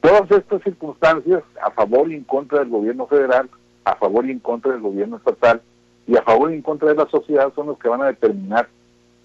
todas 0.00 0.30
estas 0.30 0.62
circunstancias, 0.62 1.42
a 1.62 1.70
favor 1.70 2.10
y 2.10 2.14
en 2.14 2.24
contra 2.24 2.60
del 2.60 2.70
gobierno 2.70 3.06
federal, 3.06 3.48
a 3.84 3.96
favor 3.96 4.26
y 4.26 4.30
en 4.30 4.38
contra 4.38 4.72
del 4.72 4.80
gobierno 4.80 5.16
estatal 5.16 5.62
y 6.06 6.16
a 6.16 6.22
favor 6.22 6.50
y 6.50 6.54
en 6.54 6.62
contra 6.62 6.88
de 6.88 6.96
la 6.96 7.08
sociedad 7.08 7.52
son 7.54 7.68
los 7.68 7.78
que 7.78 7.88
van 7.88 8.02
a 8.02 8.06
determinar 8.06 8.68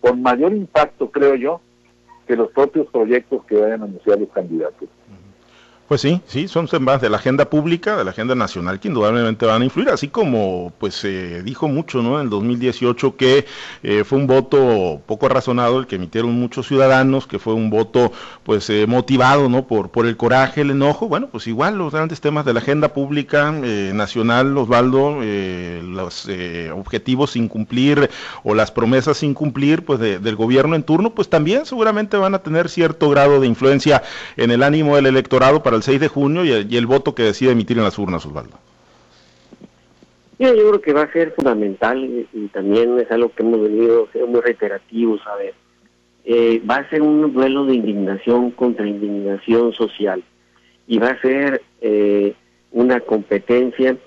con 0.02 0.22
mayor 0.22 0.54
impacto, 0.54 1.10
creo 1.10 1.36
yo, 1.36 1.62
que 2.28 2.36
los 2.36 2.52
propios 2.52 2.88
proyectos 2.88 3.44
que 3.46 3.56
vayan 3.56 3.82
a 3.82 3.86
anunciar 3.86 4.20
los 4.20 4.30
candidatos. 4.30 4.90
Pues 5.88 6.02
sí, 6.02 6.20
sí, 6.28 6.50
son 6.50 6.68
temas 6.68 7.00
de 7.00 7.10
la 7.10 7.16
agenda 7.16 7.50
pública, 7.50 7.96
de 7.96 8.04
la 8.04 8.12
agenda 8.12 8.36
nacional 8.36 8.78
que 8.78 8.90
indudablemente 8.90 9.46
van 9.46 9.62
a 9.62 9.66
influir, 9.66 9.88
así 9.88 10.10
como 10.10 10.74
pues 10.80 10.96
se 10.96 11.42
dijo 11.44 11.70
mucho 11.70 12.02
¿no? 12.02 12.18
en 12.18 12.26
el 12.26 12.30
2018 12.30 13.16
que 13.16 13.46
eh, 13.84 14.04
fue 14.04 14.18
un 14.18 14.28
voto 14.28 15.02
poco 15.06 15.30
razonado 15.30 15.80
el 15.80 15.88
que 15.88 15.96
emitieron 15.96 16.34
muchos 16.34 16.68
ciudadanos, 16.68 17.26
que 17.26 17.40
fue 17.40 17.54
un 17.54 17.70
voto 17.70 18.12
pues 18.44 18.70
eh, 18.70 18.86
motivado 18.86 19.48
¿no? 19.48 19.66
por, 19.66 19.90
por 19.90 20.08
el 20.08 20.18
coraje, 20.18 20.60
el 20.60 20.72
enojo, 20.72 21.08
bueno, 21.08 21.28
pues 21.32 21.48
igual 21.48 21.78
los 21.78 21.94
grandes 21.94 22.20
temas 22.20 22.44
de 22.44 22.54
la 22.54 22.60
agenda 22.60 22.90
pública 22.90 23.58
eh, 23.64 23.94
nacional, 23.96 24.58
Osvaldo, 24.58 25.22
los 25.22 26.28
objetivos 26.74 27.32
sin 27.32 27.48
cumplir 27.48 28.10
o 28.44 28.54
las 28.56 28.72
promesas 28.72 29.20
sin 29.20 29.34
cumplir 29.34 29.86
pues 29.86 30.02
del 30.02 30.36
gobierno 30.36 30.76
en 30.76 30.84
turno, 30.84 31.12
pues 31.12 31.30
también 31.30 31.66
seguramente 31.66 32.18
van 32.18 32.36
a 32.36 32.40
tener 32.40 32.68
cierto 32.68 33.10
grado 33.10 33.40
de 33.40 33.48
influencia 33.48 34.04
en 34.36 34.52
el 34.52 34.64
ánimo 34.64 34.98
del 34.98 35.06
electorado 35.06 35.64
para 35.64 35.77
el 35.78 35.84
6 35.84 36.00
de 36.00 36.08
junio 36.08 36.44
y 36.44 36.76
el, 36.76 36.86
voto 36.86 37.16
que 37.16 37.24
decide 37.24 37.52
emitir 37.52 37.78
en 37.78 37.84
las 37.84 37.98
urnas, 37.98 38.26
Osvaldo? 38.26 38.58
Yo, 40.40 40.52
creo 40.54 40.82
que 40.82 40.94
va 40.94 41.04
a 41.04 41.12
ser 41.12 41.32
fundamental 41.32 42.04
y, 42.34 42.48
también 42.50 43.00
es 43.00 43.10
algo 43.12 43.30
que 43.30 43.44
hemos 43.44 43.62
venido 43.62 44.08
siendo 44.12 44.32
muy 44.32 44.42
reiterativos 44.42 45.22
a 45.26 45.36
ver. 45.36 45.54
Eh, 46.26 46.62
va 46.70 46.78
a 46.78 46.90
ser 46.90 47.02
un 47.02 47.34
duelo 47.34 47.66
de 47.66 47.76
indignación 47.76 48.52
contra 48.52 48.86
indignación 48.86 49.74
social 49.74 50.24
y 50.86 51.00
va 51.00 51.12
a 51.12 51.22
ser 51.22 51.62
eh, 51.82 52.34
una 52.72 53.00
competencia 53.00 53.98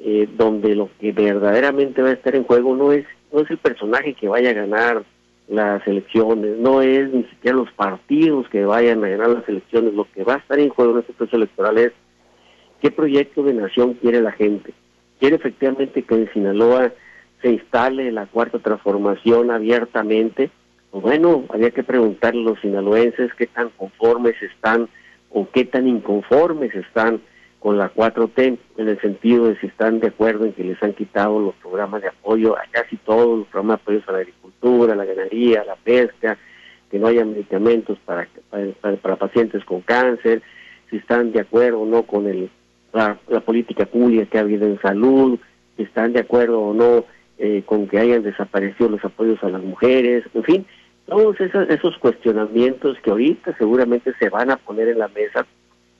eh, 0.00 0.28
donde 0.36 0.74
lo 0.74 0.90
que 1.00 1.12
verdaderamente 1.12 2.02
va 2.02 2.10
a 2.10 2.12
estar 2.12 2.36
en 2.36 2.44
juego 2.44 2.76
no 2.76 2.92
es 2.92 3.06
no 3.32 3.40
es 3.40 3.50
el 3.50 3.58
personaje 3.58 4.14
que 4.14 4.28
vaya 4.28 4.50
a 4.50 4.54
ganar 4.54 5.04
las 5.52 5.86
elecciones, 5.86 6.56
no 6.58 6.80
es 6.80 7.12
ni 7.12 7.24
siquiera 7.24 7.58
los 7.58 7.70
partidos 7.72 8.48
que 8.48 8.64
vayan 8.64 9.04
a 9.04 9.08
ganar 9.08 9.28
las 9.28 9.48
elecciones, 9.48 9.92
lo 9.92 10.06
que 10.10 10.24
va 10.24 10.34
a 10.34 10.38
estar 10.38 10.58
en 10.58 10.70
juego 10.70 10.92
en 10.92 11.00
este 11.00 11.12
proceso 11.12 11.36
electoral 11.36 11.76
es 11.76 11.92
qué 12.80 12.90
proyecto 12.90 13.42
de 13.42 13.52
nación 13.52 13.94
quiere 13.94 14.22
la 14.22 14.32
gente. 14.32 14.72
Quiere 15.20 15.36
efectivamente 15.36 16.02
que 16.02 16.14
en 16.14 16.32
Sinaloa 16.32 16.92
se 17.42 17.50
instale 17.50 18.10
la 18.12 18.26
cuarta 18.26 18.60
transformación 18.60 19.50
abiertamente. 19.50 20.50
Pues 20.90 21.02
bueno, 21.02 21.44
había 21.50 21.70
que 21.70 21.82
preguntarle 21.82 22.40
a 22.40 22.50
los 22.50 22.60
sinaloenses 22.60 23.34
qué 23.34 23.46
tan 23.46 23.68
conformes 23.70 24.40
están 24.42 24.88
o 25.30 25.46
qué 25.50 25.66
tan 25.66 25.86
inconformes 25.86 26.74
están 26.74 27.20
con 27.62 27.78
la 27.78 27.94
4T, 27.94 28.58
en 28.76 28.88
el 28.88 29.00
sentido 29.00 29.46
de 29.46 29.56
si 29.60 29.68
están 29.68 30.00
de 30.00 30.08
acuerdo 30.08 30.44
en 30.44 30.52
que 30.52 30.64
les 30.64 30.82
han 30.82 30.94
quitado 30.94 31.38
los 31.38 31.54
programas 31.54 32.02
de 32.02 32.08
apoyo 32.08 32.58
a 32.58 32.62
casi 32.72 32.96
todos 32.96 33.38
los 33.38 33.46
programas 33.46 33.78
de 33.78 33.82
apoyo 33.82 34.02
a 34.08 34.12
la 34.12 34.18
agricultura, 34.18 34.96
la 34.96 35.04
ganadería, 35.04 35.64
la 35.64 35.76
pesca, 35.76 36.36
que 36.90 36.98
no 36.98 37.06
haya 37.06 37.24
medicamentos 37.24 37.98
para, 38.04 38.28
para, 38.50 39.16
pacientes 39.16 39.64
con 39.64 39.80
cáncer, 39.80 40.42
si 40.90 40.96
están 40.96 41.30
de 41.30 41.40
acuerdo 41.40 41.82
o 41.82 41.86
no 41.86 42.02
con 42.02 42.26
el, 42.26 42.50
la, 42.92 43.16
política 43.46 43.86
pública 43.86 44.26
que 44.26 44.38
ha 44.38 44.42
habido 44.42 44.66
en 44.66 44.80
salud, 44.80 45.38
si 45.76 45.84
están 45.84 46.14
de 46.14 46.20
acuerdo 46.20 46.60
o 46.60 46.74
no 46.74 47.04
eh, 47.38 47.62
con 47.64 47.86
que 47.86 48.00
hayan 48.00 48.24
desaparecido 48.24 48.90
los 48.90 49.04
apoyos 49.04 49.40
a 49.44 49.48
las 49.48 49.62
mujeres, 49.62 50.24
en 50.34 50.42
fin, 50.42 50.66
todos 51.06 51.40
esos, 51.40 51.68
esos 51.70 51.96
cuestionamientos 51.98 52.98
que 53.04 53.10
ahorita 53.10 53.56
seguramente 53.56 54.12
se 54.18 54.30
van 54.30 54.50
a 54.50 54.56
poner 54.56 54.88
en 54.88 54.98
la 54.98 55.08
mesa 55.08 55.46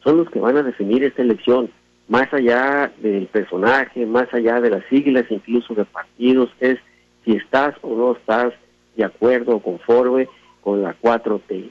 son 0.05 0.19
los 0.19 0.31
que 0.31 0.41
van 0.41 0.57
a 0.57 0.63
definir 0.63 1.05
esta 1.05 1.23
elección, 1.23 1.71
más 2.09 2.33
allá 2.33 2.93
del 2.99 3.27
personaje, 3.27 4.05
más 4.07 4.33
allá 4.35 4.61
de 4.61 4.71
las 4.71 4.85
siglas, 4.87 5.25
incluso 5.31 5.75
de 5.75 5.85
partidos, 5.85 6.51
es 6.61 6.79
si 7.25 7.33
estás 7.33 7.75
o 7.83 7.95
no 7.97 8.13
estás 8.13 8.53
de 8.97 9.05
acuerdo 9.05 9.57
o 9.57 9.63
conforme 9.63 10.29
con 10.61 10.83
la 10.83 10.95
4T. 11.01 11.71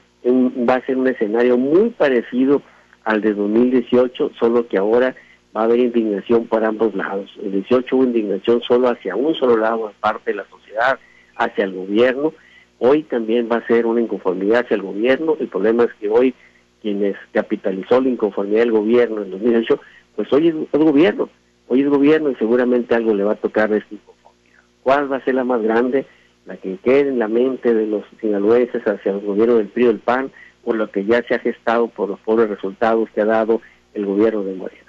va 0.68 0.74
a 0.74 0.86
ser 0.86 0.96
un 0.96 1.08
escenario 1.08 1.56
muy 1.58 1.90
parecido 1.90 2.62
al 3.04 3.20
de 3.20 3.34
2018, 3.34 4.32
solo 4.38 4.66
que 4.66 4.78
ahora 4.78 5.14
va 5.56 5.62
a 5.62 5.64
haber 5.64 5.80
indignación 5.80 6.46
por 6.46 6.64
ambos 6.64 6.94
lados. 6.94 7.30
En 7.42 7.52
18 7.52 7.94
hubo 7.94 8.04
indignación 8.04 8.62
solo 8.62 8.88
hacia 8.88 9.16
un 9.16 9.34
solo 9.34 9.56
lado, 9.56 9.88
de 9.88 9.94
parte 10.00 10.30
de 10.30 10.36
la 10.36 10.46
sociedad, 10.48 10.98
hacia 11.36 11.64
el 11.64 11.74
gobierno. 11.74 12.32
Hoy 12.78 13.02
también 13.04 13.48
va 13.50 13.56
a 13.56 13.66
ser 13.66 13.86
una 13.86 14.00
inconformidad 14.00 14.64
hacia 14.64 14.76
el 14.76 14.82
gobierno. 14.82 15.36
El 15.38 15.48
problema 15.48 15.84
es 15.84 15.92
que 16.00 16.08
hoy 16.08 16.34
quienes 16.82 17.16
capitalizó 17.32 18.00
la 18.00 18.08
inconformidad 18.08 18.60
del 18.60 18.72
gobierno 18.72 19.22
en 19.22 19.30
2018, 19.30 19.80
pues 20.16 20.32
hoy 20.32 20.48
es 20.48 20.54
el 20.72 20.84
gobierno, 20.84 21.30
hoy 21.68 21.80
es 21.80 21.88
gobierno 21.88 22.30
y 22.30 22.34
seguramente 22.34 22.94
algo 22.94 23.14
le 23.14 23.24
va 23.24 23.32
a 23.32 23.36
tocar 23.36 23.70
de 23.70 23.78
esta 23.78 23.94
inconformidad. 23.94 24.60
¿Cuál 24.82 25.10
va 25.10 25.16
a 25.16 25.24
ser 25.24 25.36
la 25.36 25.44
más 25.44 25.62
grande? 25.62 26.06
La 26.44 26.56
que 26.56 26.76
quede 26.78 27.08
en 27.08 27.20
la 27.20 27.28
mente 27.28 27.72
de 27.72 27.86
los 27.86 28.04
sinaloenses 28.20 28.82
hacia 28.86 29.12
el 29.12 29.20
gobierno 29.20 29.54
del 29.54 29.68
PRI 29.68 29.86
del 29.86 30.00
PAN, 30.00 30.32
por 30.64 30.76
lo 30.76 30.90
que 30.90 31.04
ya 31.04 31.22
se 31.22 31.34
ha 31.34 31.38
gestado 31.38 31.86
por 31.88 32.08
los 32.08 32.18
pobres 32.20 32.50
resultados 32.50 33.08
que 33.14 33.20
ha 33.20 33.26
dado 33.26 33.62
el 33.94 34.04
gobierno 34.04 34.42
de 34.42 34.54
Morena. 34.54 34.81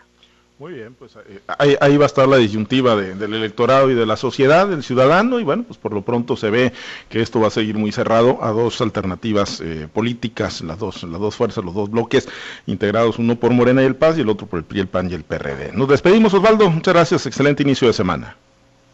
Muy 0.63 0.75
bien, 0.75 0.95
pues 0.97 1.17
eh, 1.17 1.41
ahí, 1.81 1.97
va 1.97 2.05
a 2.05 2.07
estar 2.07 2.25
la 2.25 2.37
disyuntiva 2.37 2.95
del 2.95 3.33
electorado 3.33 3.91
y 3.91 3.95
de 3.95 4.05
la 4.05 4.15
sociedad, 4.15 4.65
del 4.65 4.81
ciudadano, 4.81 5.41
y 5.41 5.43
bueno, 5.43 5.65
pues 5.67 5.77
por 5.77 5.91
lo 5.91 6.03
pronto 6.03 6.37
se 6.37 6.49
ve 6.49 6.71
que 7.09 7.19
esto 7.19 7.41
va 7.41 7.47
a 7.47 7.49
seguir 7.49 7.75
muy 7.75 7.91
cerrado 7.91 8.41
a 8.41 8.51
dos 8.51 8.79
alternativas 8.79 9.59
eh, 9.59 9.89
políticas, 9.91 10.61
las 10.61 10.79
dos, 10.79 11.03
las 11.03 11.19
dos 11.19 11.35
fuerzas, 11.35 11.65
los 11.65 11.73
dos 11.73 11.91
bloques 11.91 12.29
integrados, 12.65 13.19
uno 13.19 13.35
por 13.35 13.51
Morena 13.51 13.83
y 13.83 13.87
el 13.87 13.97
Paz 13.97 14.17
y 14.17 14.21
el 14.21 14.29
otro 14.29 14.47
por 14.47 14.59
el 14.59 14.63
PRI, 14.63 14.79
el 14.79 14.87
PAN 14.87 15.11
y 15.11 15.15
el 15.15 15.25
PRD. 15.25 15.73
Nos 15.73 15.89
despedimos, 15.89 16.33
Osvaldo, 16.33 16.69
muchas 16.69 16.93
gracias, 16.93 17.25
excelente 17.25 17.63
inicio 17.63 17.89
de 17.89 17.93
semana. 17.93 18.37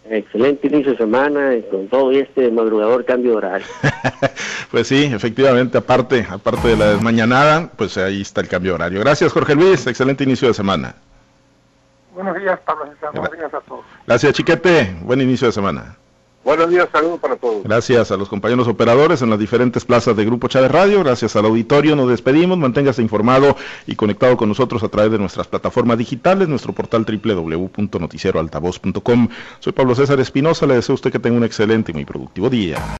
Excelente 0.09 0.65
inicio 0.65 0.93
de 0.93 0.97
semana 0.97 1.51
con 1.69 1.87
todo 1.87 2.09
este 2.09 2.49
madrugador 2.49 3.05
cambio 3.05 3.33
de 3.33 3.37
horario. 3.37 3.67
pues 4.71 4.87
sí, 4.87 5.03
efectivamente, 5.03 5.77
aparte, 5.77 6.25
aparte 6.27 6.69
de 6.69 6.77
la 6.77 6.93
desmañanada, 6.93 7.71
pues 7.75 7.95
ahí 7.99 8.21
está 8.21 8.41
el 8.41 8.47
cambio 8.47 8.71
de 8.71 8.75
horario. 8.75 8.99
Gracias, 9.01 9.31
Jorge 9.31 9.53
Luis, 9.53 9.85
excelente 9.85 10.23
inicio 10.23 10.47
de 10.47 10.55
semana. 10.55 10.95
Buenos 12.19 12.37
días, 12.37 12.59
Pablo 12.65 12.85
Buenos 13.13 13.31
días 13.31 13.53
a 13.53 13.61
todos. 13.61 13.85
Gracias, 14.05 14.33
Chiquete. 14.33 14.93
Buen 15.03 15.21
inicio 15.21 15.47
de 15.47 15.53
semana. 15.53 15.95
Buenos 16.43 16.69
días, 16.69 16.89
saludos 16.91 17.21
para 17.21 17.37
todos. 17.37 17.63
Gracias 17.63 18.11
a 18.11 18.17
los 18.17 18.27
compañeros 18.27 18.67
operadores 18.67 19.21
en 19.21 19.29
las 19.29 19.39
diferentes 19.39 19.85
plazas 19.85 20.17
de 20.17 20.25
Grupo 20.25 20.49
Chávez 20.49 20.69
Radio. 20.69 21.01
Gracias 21.01 21.37
al 21.37 21.45
auditorio. 21.45 21.95
Nos 21.95 22.09
despedimos. 22.09 22.57
Manténgase 22.57 23.01
informado 23.01 23.55
y 23.87 23.95
conectado 23.95 24.35
con 24.35 24.49
nosotros 24.49 24.83
a 24.83 24.89
través 24.89 25.13
de 25.13 25.17
nuestras 25.17 25.47
plataformas 25.47 25.97
digitales, 25.97 26.49
nuestro 26.49 26.73
portal 26.73 27.05
www.noticieroaltavoz.com. 27.05 29.29
Soy 29.59 29.71
Pablo 29.71 29.95
César 29.95 30.19
Espinosa. 30.19 30.67
Le 30.67 30.75
deseo 30.75 30.95
a 30.95 30.97
usted 30.97 31.13
que 31.13 31.19
tenga 31.19 31.37
un 31.37 31.45
excelente 31.45 31.93
y 31.93 31.95
muy 31.95 32.03
productivo 32.03 32.49
día. 32.49 32.97